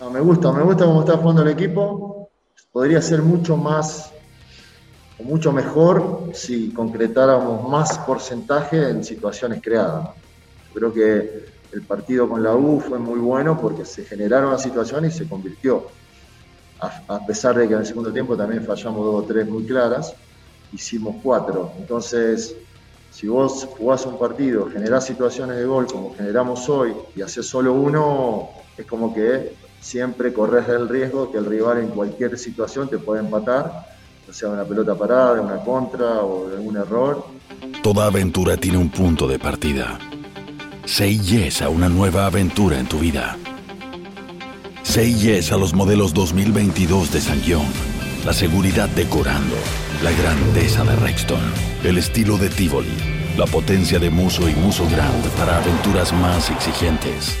No, 0.00 0.10
me 0.10 0.20
gusta, 0.20 0.50
me 0.52 0.62
gusta 0.62 0.84
cómo 0.86 1.00
está 1.00 1.16
jugando 1.16 1.42
el 1.42 1.48
equipo. 1.48 2.28
Podría 2.72 3.00
ser 3.00 3.22
mucho 3.22 3.56
más 3.56 4.10
o 5.20 5.22
mucho 5.22 5.52
mejor 5.52 6.22
si 6.32 6.70
concretáramos 6.72 7.68
más 7.68 7.98
porcentaje 8.00 8.90
en 8.90 9.04
situaciones 9.04 9.62
creadas. 9.62 10.08
Creo 10.74 10.92
que 10.92 11.46
el 11.72 11.82
partido 11.82 12.28
con 12.28 12.42
la 12.42 12.54
U 12.54 12.80
fue 12.80 12.98
muy 12.98 13.18
bueno 13.18 13.60
porque 13.60 13.84
se 13.84 14.04
generaron 14.04 14.50
las 14.50 14.62
situaciones 14.62 15.14
y 15.14 15.18
se 15.18 15.28
convirtió. 15.28 15.86
A, 17.08 17.24
pesar 17.26 17.56
de 17.56 17.66
que 17.66 17.72
en 17.72 17.80
el 17.80 17.86
segundo 17.86 18.12
tiempo 18.12 18.36
también 18.36 18.62
fallamos 18.62 19.06
dos 19.06 19.24
o 19.24 19.26
tres 19.26 19.48
muy 19.48 19.64
claras, 19.64 20.14
hicimos 20.72 21.16
cuatro. 21.22 21.72
Entonces, 21.78 22.54
si 23.10 23.26
vos 23.26 23.66
jugás 23.78 24.04
un 24.04 24.18
partido, 24.18 24.68
generás 24.70 25.06
situaciones 25.06 25.56
de 25.56 25.64
gol 25.64 25.86
como 25.86 26.14
generamos 26.14 26.68
hoy 26.68 26.92
y 27.16 27.22
haces 27.22 27.46
solo 27.46 27.72
uno, 27.72 28.50
es 28.76 28.84
como 28.84 29.14
que 29.14 29.54
siempre 29.80 30.32
corres 30.32 30.68
el 30.68 30.88
riesgo 30.88 31.30
que 31.30 31.38
el 31.38 31.46
rival 31.46 31.78
en 31.78 31.88
cualquier 31.88 32.36
situación 32.38 32.88
te 32.88 32.98
puede 32.98 33.20
empatar, 33.20 33.86
o 34.28 34.32
sea, 34.32 34.50
una 34.50 34.64
pelota 34.64 34.94
parada, 34.94 35.40
una 35.40 35.58
contra 35.58 36.20
o 36.20 36.48
algún 36.48 36.76
error. 36.76 37.24
Toda 37.82 38.06
aventura 38.06 38.56
tiene 38.56 38.78
un 38.78 38.90
punto 38.90 39.26
de 39.26 39.38
partida. 39.38 39.98
Say 40.86 41.18
yes 41.18 41.62
a 41.62 41.70
una 41.70 41.88
nueva 41.88 42.26
aventura 42.26 42.78
en 42.78 42.86
tu 42.86 42.98
vida. 42.98 43.36
Say 44.82 45.14
yes 45.14 45.50
a 45.50 45.56
los 45.56 45.72
modelos 45.72 46.12
2022 46.12 47.10
de 47.10 47.20
Sangyong. 47.20 47.72
La 48.24 48.32
seguridad 48.32 48.88
decorando. 48.90 49.56
La 50.02 50.12
grandeza 50.12 50.84
de 50.84 50.94
Rexton. 50.96 51.40
El 51.84 51.96
estilo 51.96 52.36
de 52.36 52.50
Tivoli. 52.50 52.94
La 53.36 53.46
potencia 53.46 53.98
de 53.98 54.10
Muso 54.10 54.48
y 54.48 54.54
Muso 54.54 54.86
Grand 54.90 55.24
para 55.38 55.58
aventuras 55.58 56.12
más 56.12 56.50
exigentes. 56.50 57.34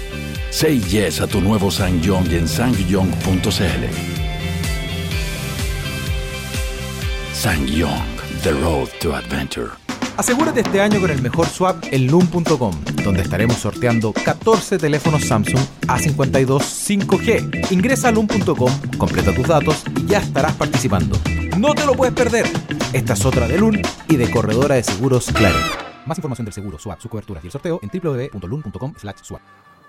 Say 0.50 0.80
yes 0.80 1.20
a 1.20 1.26
tu 1.26 1.40
nuevo 1.40 1.70
Sangyong 1.70 2.30
en 2.32 2.48
sangyong.cl. 2.48 3.84
Sangyong, 7.34 8.06
The 8.42 8.52
Road 8.52 8.88
to 9.00 9.14
Adventure. 9.14 9.83
Asegúrate 10.16 10.60
este 10.60 10.80
año 10.80 11.00
con 11.00 11.10
el 11.10 11.20
mejor 11.20 11.46
swap 11.46 11.84
en 11.90 12.06
loom.com, 12.06 12.72
donde 13.02 13.22
estaremos 13.22 13.56
sorteando 13.56 14.12
14 14.12 14.78
teléfonos 14.78 15.24
Samsung 15.24 15.60
A52 15.88 16.60
5G. 16.60 17.72
Ingresa 17.72 18.08
a 18.08 18.12
loom.com, 18.12 18.70
completa 18.96 19.34
tus 19.34 19.48
datos 19.48 19.82
y 19.96 20.06
ya 20.06 20.18
estarás 20.18 20.52
participando. 20.52 21.18
No 21.58 21.74
te 21.74 21.84
lo 21.84 21.94
puedes 21.94 22.14
perder. 22.14 22.46
Esta 22.92 23.14
es 23.14 23.24
otra 23.24 23.48
de 23.48 23.58
Loom 23.58 23.82
y 24.08 24.16
de 24.16 24.30
Corredora 24.30 24.76
de 24.76 24.84
Seguros 24.84 25.26
Claro. 25.32 25.58
Más 26.06 26.18
información 26.18 26.44
del 26.44 26.54
seguro, 26.54 26.78
swap, 26.78 27.00
su 27.00 27.08
cobertura 27.08 27.40
y 27.42 27.46
el 27.46 27.52
sorteo 27.52 27.80
en 27.82 27.90
www.loom.com/swap. 27.90 29.40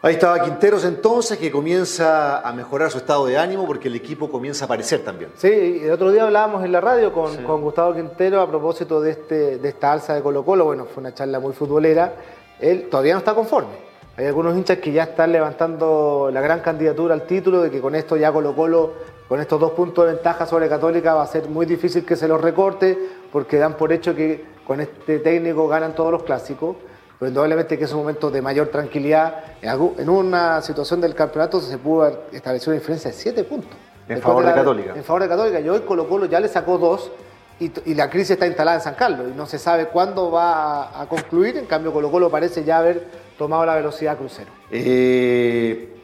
Ahí 0.06 0.14
estaba 0.14 0.40
Quinteros 0.40 0.86
entonces, 0.86 1.40
que 1.40 1.50
comienza 1.50 2.48
a 2.48 2.54
mejorar 2.54 2.92
su 2.92 3.00
estado 3.00 3.26
de 3.26 3.40
ánimo 3.40 3.66
porque 3.66 3.88
el 3.88 3.96
equipo 3.96 4.30
comienza 4.30 4.64
a 4.64 4.68
aparecer 4.68 5.04
también. 5.04 5.32
Sí, 5.36 5.82
el 5.82 5.90
otro 5.90 6.12
día 6.12 6.26
hablábamos 6.26 6.64
en 6.64 6.72
la 6.72 6.80
radio 6.80 7.12
con, 7.12 7.36
con 7.38 7.64
Gustavo 7.64 7.96
Quintero 7.96 8.40
a 8.40 8.48
propósito 8.48 9.02
de, 9.02 9.10
este, 9.10 9.58
de 9.58 9.68
esta 9.68 9.92
alza 9.92 10.14
de 10.14 10.22
Colo 10.22 10.46
Colo. 10.46 10.66
Bueno, 10.66 10.86
fue 10.86 11.02
una 11.02 11.16
charla 11.16 11.40
muy 11.40 11.54
futbolera. 11.54 12.14
Él 12.60 12.88
todavía 12.88 13.14
no 13.14 13.18
está 13.18 13.34
conforme. 13.34 13.72
Hay 14.16 14.28
algunos 14.28 14.56
hinchas 14.56 14.78
que 14.78 14.92
ya 14.92 15.06
están 15.06 15.32
levantando 15.32 16.30
la 16.32 16.40
gran 16.40 16.60
candidatura 16.60 17.16
al 17.16 17.26
título, 17.26 17.64
de 17.64 17.72
que 17.72 17.82
con 17.82 17.96
esto 17.96 18.16
ya 18.16 18.32
Colo 18.32 18.56
Colo, 18.56 18.92
con 19.28 19.40
estos 19.40 19.60
dos 19.60 19.72
puntos 19.72 20.06
de 20.06 20.14
ventaja 20.14 20.46
sobre 20.46 20.70
Católica, 20.70 21.16
va 21.16 21.24
a 21.24 21.28
ser 21.28 21.50
muy 21.50 21.66
difícil 21.66 22.06
que 22.06 22.16
se 22.16 22.28
los 22.28 22.40
recorte, 22.40 22.96
porque 23.32 23.58
dan 23.58 23.74
por 23.74 23.92
hecho 23.92 24.14
que 24.14 24.46
con 24.68 24.82
este 24.82 25.18
técnico 25.18 25.68
ganan 25.68 25.96
todos 25.96 26.12
los 26.12 26.22
clásicos 26.22 26.76
pero 27.20 27.30
indudablemente 27.30 27.78
que 27.78 27.86
es 27.86 27.92
un 27.92 28.00
momento 28.00 28.30
de 28.30 28.42
mayor 28.42 28.68
tranquilidad. 28.68 29.44
En 29.62 30.10
una 30.10 30.62
situación 30.62 31.00
del 31.02 31.16
campeonato 31.16 31.60
se 31.62 31.78
pudo 31.78 32.08
establecer 32.32 32.70
una 32.70 32.80
diferencia 32.80 33.12
de 33.12 33.18
7 33.18 33.44
puntos. 33.44 33.72
En 34.08 34.22
favor 34.22 34.46
de, 34.46 34.54
Católica. 34.54 34.94
En 34.96 35.04
favor 35.04 35.22
de 35.24 35.30
Católica. 35.30 35.60
Y 35.60 35.70
hoy 35.70 35.82
Colo 35.82 36.08
Colo 36.08 36.26
ya 36.26 36.40
le 36.40 36.48
sacó 36.48 36.78
dos 36.78 37.12
y, 37.60 37.94
la 37.94 38.10
crisis 38.10 38.32
está 38.32 38.46
instalada 38.48 38.78
en 38.78 38.84
San 38.84 38.96
Carlos 38.96 39.28
y 39.34 39.38
no 39.38 39.46
se 39.46 39.58
sabe 39.58 39.88
cuándo 39.88 40.30
va 40.30 41.02
a, 41.02 41.08
concluir. 41.08 41.58
En 41.58 41.66
cambio, 41.66 41.94
Colo 41.94 42.12
Colo 42.12 42.30
parece 42.30 42.64
ya 42.64 42.80
haber 42.80 43.08
tomado 43.38 43.66
la 43.66 43.76
velocidad 43.76 44.18
crucero. 44.18 44.52
Eh, 44.72 45.96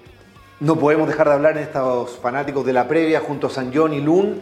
no 0.62 0.78
podemos 0.78 1.08
dejar 1.08 1.28
de 1.28 1.34
hablar 1.34 1.58
en 1.58 1.64
estos 1.64 2.12
fanáticos 2.18 2.66
de 2.66 2.74
la 2.74 2.88
previa 2.88 3.20
junto 3.20 3.48
a 3.48 3.50
San 3.50 3.72
John 3.74 3.94
y 3.94 4.00
Lun 4.00 4.42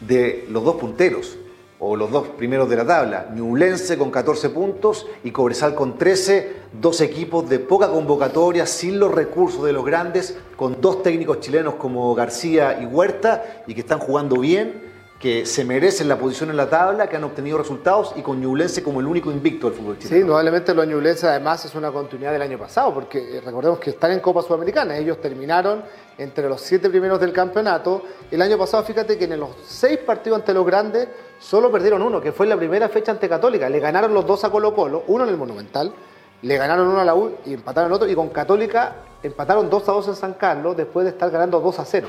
de 0.00 0.46
los 0.48 0.64
dos 0.64 0.76
punteros 0.76 1.36
o 1.80 1.96
los 1.96 2.10
dos 2.10 2.28
primeros 2.28 2.68
de 2.68 2.76
la 2.76 2.86
tabla, 2.86 3.30
Ñublense 3.34 3.96
con 3.96 4.10
14 4.10 4.50
puntos 4.50 5.06
y 5.24 5.30
Cobresal 5.30 5.74
con 5.74 5.96
13, 5.96 6.56
dos 6.80 7.00
equipos 7.00 7.48
de 7.48 7.58
poca 7.58 7.88
convocatoria, 7.88 8.66
sin 8.66 9.00
los 9.00 9.10
recursos 9.10 9.64
de 9.64 9.72
los 9.72 9.84
grandes, 9.84 10.36
con 10.56 10.80
dos 10.82 11.02
técnicos 11.02 11.40
chilenos 11.40 11.74
como 11.74 12.14
García 12.14 12.80
y 12.82 12.84
Huerta 12.84 13.62
y 13.66 13.74
que 13.74 13.80
están 13.80 13.98
jugando 13.98 14.36
bien, 14.36 14.89
que 15.20 15.44
se 15.44 15.66
merecen 15.66 16.08
la 16.08 16.18
posición 16.18 16.48
en 16.48 16.56
la 16.56 16.70
tabla, 16.70 17.06
que 17.06 17.14
han 17.14 17.24
obtenido 17.24 17.58
resultados 17.58 18.14
y 18.16 18.22
con 18.22 18.40
Ñublense 18.40 18.82
como 18.82 19.00
el 19.00 19.06
único 19.06 19.30
invicto 19.30 19.68
del 19.68 19.78
fútbol 19.78 19.98
chileno. 19.98 20.16
Sí, 20.16 20.20
indudablemente 20.22 20.74
los 20.74 20.86
Ñublense 20.86 21.28
además 21.28 21.62
es 21.66 21.74
una 21.74 21.92
continuidad 21.92 22.32
del 22.32 22.40
año 22.40 22.58
pasado, 22.58 22.94
porque 22.94 23.36
eh, 23.36 23.40
recordemos 23.42 23.78
que 23.78 23.90
están 23.90 24.12
en 24.12 24.20
Copa 24.20 24.40
Sudamericana, 24.40 24.96
ellos 24.96 25.20
terminaron 25.20 25.84
entre 26.16 26.48
los 26.48 26.62
siete 26.62 26.88
primeros 26.88 27.20
del 27.20 27.34
campeonato. 27.34 28.02
El 28.30 28.40
año 28.40 28.56
pasado, 28.56 28.82
fíjate 28.82 29.18
que 29.18 29.24
en 29.24 29.38
los 29.38 29.50
seis 29.62 29.98
partidos 29.98 30.38
ante 30.38 30.54
los 30.54 30.64
grandes 30.64 31.06
solo 31.38 31.70
perdieron 31.70 32.00
uno, 32.00 32.18
que 32.18 32.32
fue 32.32 32.46
la 32.46 32.56
primera 32.56 32.88
fecha 32.88 33.12
ante 33.12 33.28
Católica. 33.28 33.68
Le 33.68 33.78
ganaron 33.78 34.14
los 34.14 34.24
dos 34.26 34.42
a 34.44 34.50
Colo 34.50 34.74
Colo, 34.74 35.04
uno 35.08 35.24
en 35.24 35.30
el 35.30 35.36
Monumental, 35.36 35.92
le 36.40 36.56
ganaron 36.56 36.88
uno 36.88 36.98
a 36.98 37.04
la 37.04 37.14
U 37.14 37.36
y 37.44 37.52
empataron 37.52 37.90
el 37.90 37.94
otro, 37.94 38.08
y 38.08 38.14
con 38.14 38.30
Católica 38.30 38.96
empataron 39.22 39.68
2 39.68 39.86
a 39.86 39.92
2 39.92 40.08
en 40.08 40.16
San 40.16 40.32
Carlos 40.32 40.74
después 40.78 41.04
de 41.04 41.10
estar 41.10 41.30
ganando 41.30 41.60
2 41.60 41.78
a 41.78 41.84
0. 41.84 42.08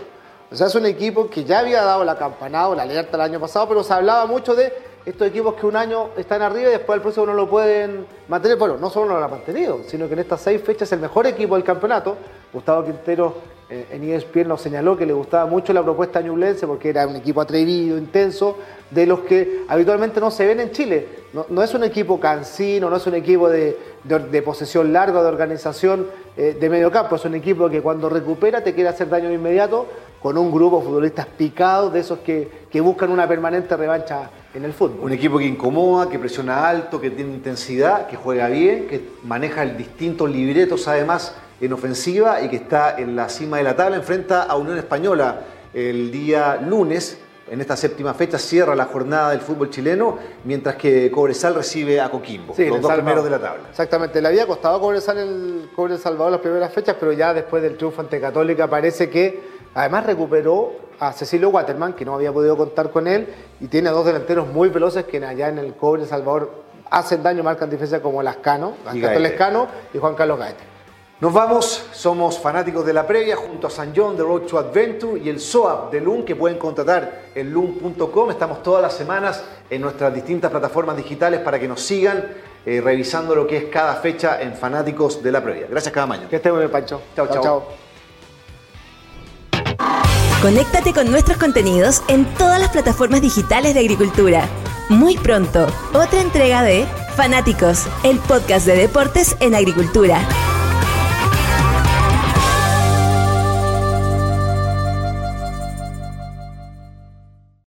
O 0.52 0.56
sea, 0.56 0.68
es 0.68 0.76
un 0.76 0.86
equipo 0.86 1.30
que 1.30 1.46
ya 1.46 1.60
había 1.60 1.82
dado 1.82 2.04
la 2.04 2.18
campanada 2.18 2.68
o 2.68 2.76
la 2.76 2.84
alerta 2.84 3.16
el 3.16 3.22
año 3.22 3.40
pasado, 3.40 3.70
pero 3.70 3.84
se 3.86 3.94
hablaba 3.94 4.26
mucho 4.26 4.54
de 4.54 4.74
estos 5.06 5.26
equipos 5.26 5.56
que 5.56 5.66
un 5.66 5.78
año 5.78 6.10
están 6.18 6.42
arriba 6.42 6.68
y 6.68 6.74
después 6.74 6.98
el 6.98 7.02
próximo 7.02 7.28
no 7.28 7.34
lo 7.34 7.50
pueden 7.50 8.06
mantener. 8.28 8.58
Bueno, 8.58 8.78
no 8.78 8.90
solo 8.90 9.14
no 9.14 9.18
lo 9.18 9.24
han 9.24 9.32
mantenido, 9.32 9.80
sino 9.88 10.08
que 10.08 10.14
en 10.14 10.20
estas 10.20 10.42
seis 10.42 10.62
fechas 10.62 10.90
es 10.90 10.92
el 10.92 11.00
mejor 11.00 11.26
equipo 11.26 11.56
del 11.56 11.64
campeonato. 11.64 12.18
Gustavo 12.52 12.84
Quintero 12.84 13.34
eh, 13.70 13.88
en 13.92 14.04
ESPN 14.04 14.50
nos 14.50 14.60
señaló 14.60 14.98
que 14.98 15.06
le 15.06 15.14
gustaba 15.14 15.46
mucho 15.46 15.72
la 15.72 15.82
propuesta 15.82 16.20
ñublense 16.20 16.68
porque 16.68 16.90
era 16.90 17.08
un 17.08 17.16
equipo 17.16 17.40
atrevido, 17.40 17.98
intenso, 17.98 18.58
de 18.90 19.06
los 19.06 19.22
que 19.22 19.64
habitualmente 19.70 20.20
no 20.20 20.32
se 20.32 20.46
ven 20.46 20.60
en 20.60 20.72
Chile. 20.72 21.08
No, 21.32 21.64
es 21.64 21.74
un 21.74 21.86
equipo 21.86 22.20
cansino, 22.20 22.90
no 22.90 22.98
es 22.98 23.08
un 23.08 23.16
equipo 23.16 23.48
de, 23.48 23.78
posesión 24.44 24.92
larga, 24.92 25.22
de 25.22 25.30
organización 25.30 26.08
eh, 26.36 26.58
de 26.60 26.70
medio 26.70 26.92
campo, 26.92 27.16
es 27.16 27.24
un 27.24 27.36
equipo 27.36 27.70
que 27.70 27.82
cuando 27.82 28.10
recupera 28.10 28.62
te 28.62 28.74
quiere 28.74 28.90
hacer 28.90 29.08
daño 29.08 29.30
de 29.30 29.36
inmediato 29.36 29.88
con 30.22 30.38
un 30.38 30.52
grupo 30.52 30.80
de 30.80 30.86
futbolistas 30.86 31.26
picados, 31.26 31.92
de 31.94 32.00
esos 32.00 32.20
que, 32.20 32.66
que 32.70 32.80
buscan 32.80 33.12
una 33.12 33.28
permanente 33.28 33.76
revancha 33.76 34.30
en 34.54 34.66
el 34.66 34.74
fútbol. 34.74 35.00
Un 35.02 35.14
equipo 35.14 35.38
que 35.38 35.46
incomoda, 35.46 36.10
que 36.10 36.20
presiona 36.20 36.68
alto, 36.68 37.02
que 37.02 37.10
tiene 37.10 37.34
intensidad, 37.34 38.08
que 38.08 38.16
juega 38.16 38.48
bien, 38.48 38.88
que 38.88 39.02
maneja 39.24 39.66
distintos 39.66 40.30
libretos 40.30 40.88
además 40.88 41.36
en 41.60 41.74
ofensiva 41.74 42.42
y 42.42 42.50
que 42.50 42.58
está 42.58 42.98
en 42.98 43.16
la 43.16 43.30
cima 43.30 43.58
de 43.58 43.64
la 43.64 43.76
tabla, 43.76 43.98
enfrenta 43.98 44.44
a 44.44 44.56
Unión 44.58 44.78
Española 44.78 45.42
el 45.74 46.12
día 46.12 46.58
lunes. 46.58 47.18
En 47.50 47.60
esta 47.60 47.76
séptima 47.76 48.14
fecha 48.14 48.38
cierra 48.38 48.76
la 48.76 48.86
jornada 48.86 49.32
del 49.32 49.42
fútbol 49.42 49.70
chileno, 49.70 50.18
mientras 50.46 50.76
que 50.76 51.12
Cobresal 51.12 51.54
recibe 51.54 52.00
a 52.00 52.10
Coquimbo, 52.10 52.56
los 52.58 52.82
dos 52.82 52.94
primeros 52.94 53.26
de 53.26 53.30
la 53.30 53.40
tabla. 53.40 53.64
Exactamente, 53.70 54.22
le 54.22 54.30
había 54.30 54.48
costado 54.48 54.78
a 54.78 54.80
Cobresal 54.80 55.18
el 55.18 55.70
Cobre 55.76 55.98
Salvador 55.98 56.32
las 56.32 56.40
primeras 56.40 56.72
fechas, 56.74 56.96
pero 56.98 57.12
ya 57.12 57.34
después 57.34 57.62
del 57.62 57.76
triunfo 57.76 58.00
ante 58.00 58.22
Católica 58.22 58.70
parece 58.70 59.10
que 59.10 59.61
además 59.74 60.06
recuperó 60.06 60.74
a 61.00 61.14
Cecilio 61.14 61.50
Waterman, 61.50 61.94
que 61.94 62.06
no 62.06 62.14
había 62.14 62.32
podido 62.32 62.56
contar 62.56 62.92
con 62.92 63.08
él, 63.08 63.28
y 63.60 63.68
tiene 63.68 63.90
dos 63.90 64.06
delanteros 64.06 64.48
muy 64.48 64.70
veloces 64.70 65.06
que 65.06 65.24
allá 65.24 65.50
en 65.50 65.58
el 65.58 65.74
Cobre 65.76 66.06
Salvador 66.06 66.52
hacen 66.90 67.24
daño, 67.24 67.42
marcan 67.44 67.70
diferencia 67.70 68.02
como 68.02 68.22
Lascano, 68.22 68.76
Lescano 68.94 69.68
y 69.94 69.98
Juan 69.98 70.14
Carlos 70.14 70.38
Gaete. 70.38 70.72
Nos 71.22 71.34
vamos, 71.34 71.86
somos 71.94 72.40
fanáticos 72.40 72.84
de 72.84 72.94
la 72.94 73.06
previa 73.06 73.36
junto 73.36 73.68
a 73.68 73.70
San 73.70 73.94
John 73.96 74.18
de 74.18 74.24
Road 74.24 74.42
to 74.42 74.58
Adventure 74.58 75.22
y 75.22 75.30
el 75.30 75.40
SOAP 75.40 75.92
de 75.92 76.02
Loom 76.02 76.26
que 76.26 76.36
pueden 76.36 76.58
contratar 76.58 77.26
en 77.36 77.54
loom.com. 77.54 78.32
Estamos 78.32 78.64
todas 78.64 78.82
las 78.82 78.94
semanas 78.94 79.44
en 79.70 79.82
nuestras 79.82 80.12
distintas 80.16 80.50
plataformas 80.50 80.98
digitales 80.98 81.42
para 81.42 81.60
que 81.60 81.68
nos 81.68 81.80
sigan 81.80 82.26
eh, 82.66 82.82
revisando 82.84 83.36
lo 83.36 83.46
que 83.46 83.58
es 83.58 83.66
cada 83.66 83.96
fecha 83.98 84.42
en 84.42 84.56
fanáticos 84.56 85.22
de 85.22 85.32
la 85.32 85.44
previa. 85.44 85.68
Gracias 85.70 85.94
cada 85.94 86.08
mañana. 86.08 86.28
Que 86.28 86.38
estén 86.38 86.54
muy 86.54 86.62
bien, 86.62 86.72
Pancho. 86.72 87.02
Chao, 87.16 87.28
chao. 87.28 87.91
Conéctate 90.42 90.92
con 90.92 91.12
nuestros 91.12 91.38
contenidos 91.38 92.02
en 92.08 92.26
todas 92.34 92.60
las 92.60 92.72
plataformas 92.72 93.22
digitales 93.22 93.76
de 93.76 93.82
agricultura. 93.82 94.50
Muy 94.90 95.16
pronto, 95.16 95.68
otra 95.94 96.20
entrega 96.20 96.64
de 96.64 96.88
Fanáticos, 97.16 97.86
el 98.04 98.18
podcast 98.18 98.66
de 98.66 98.76
deportes 98.76 99.38
en 99.40 99.54
agricultura. 99.54 100.20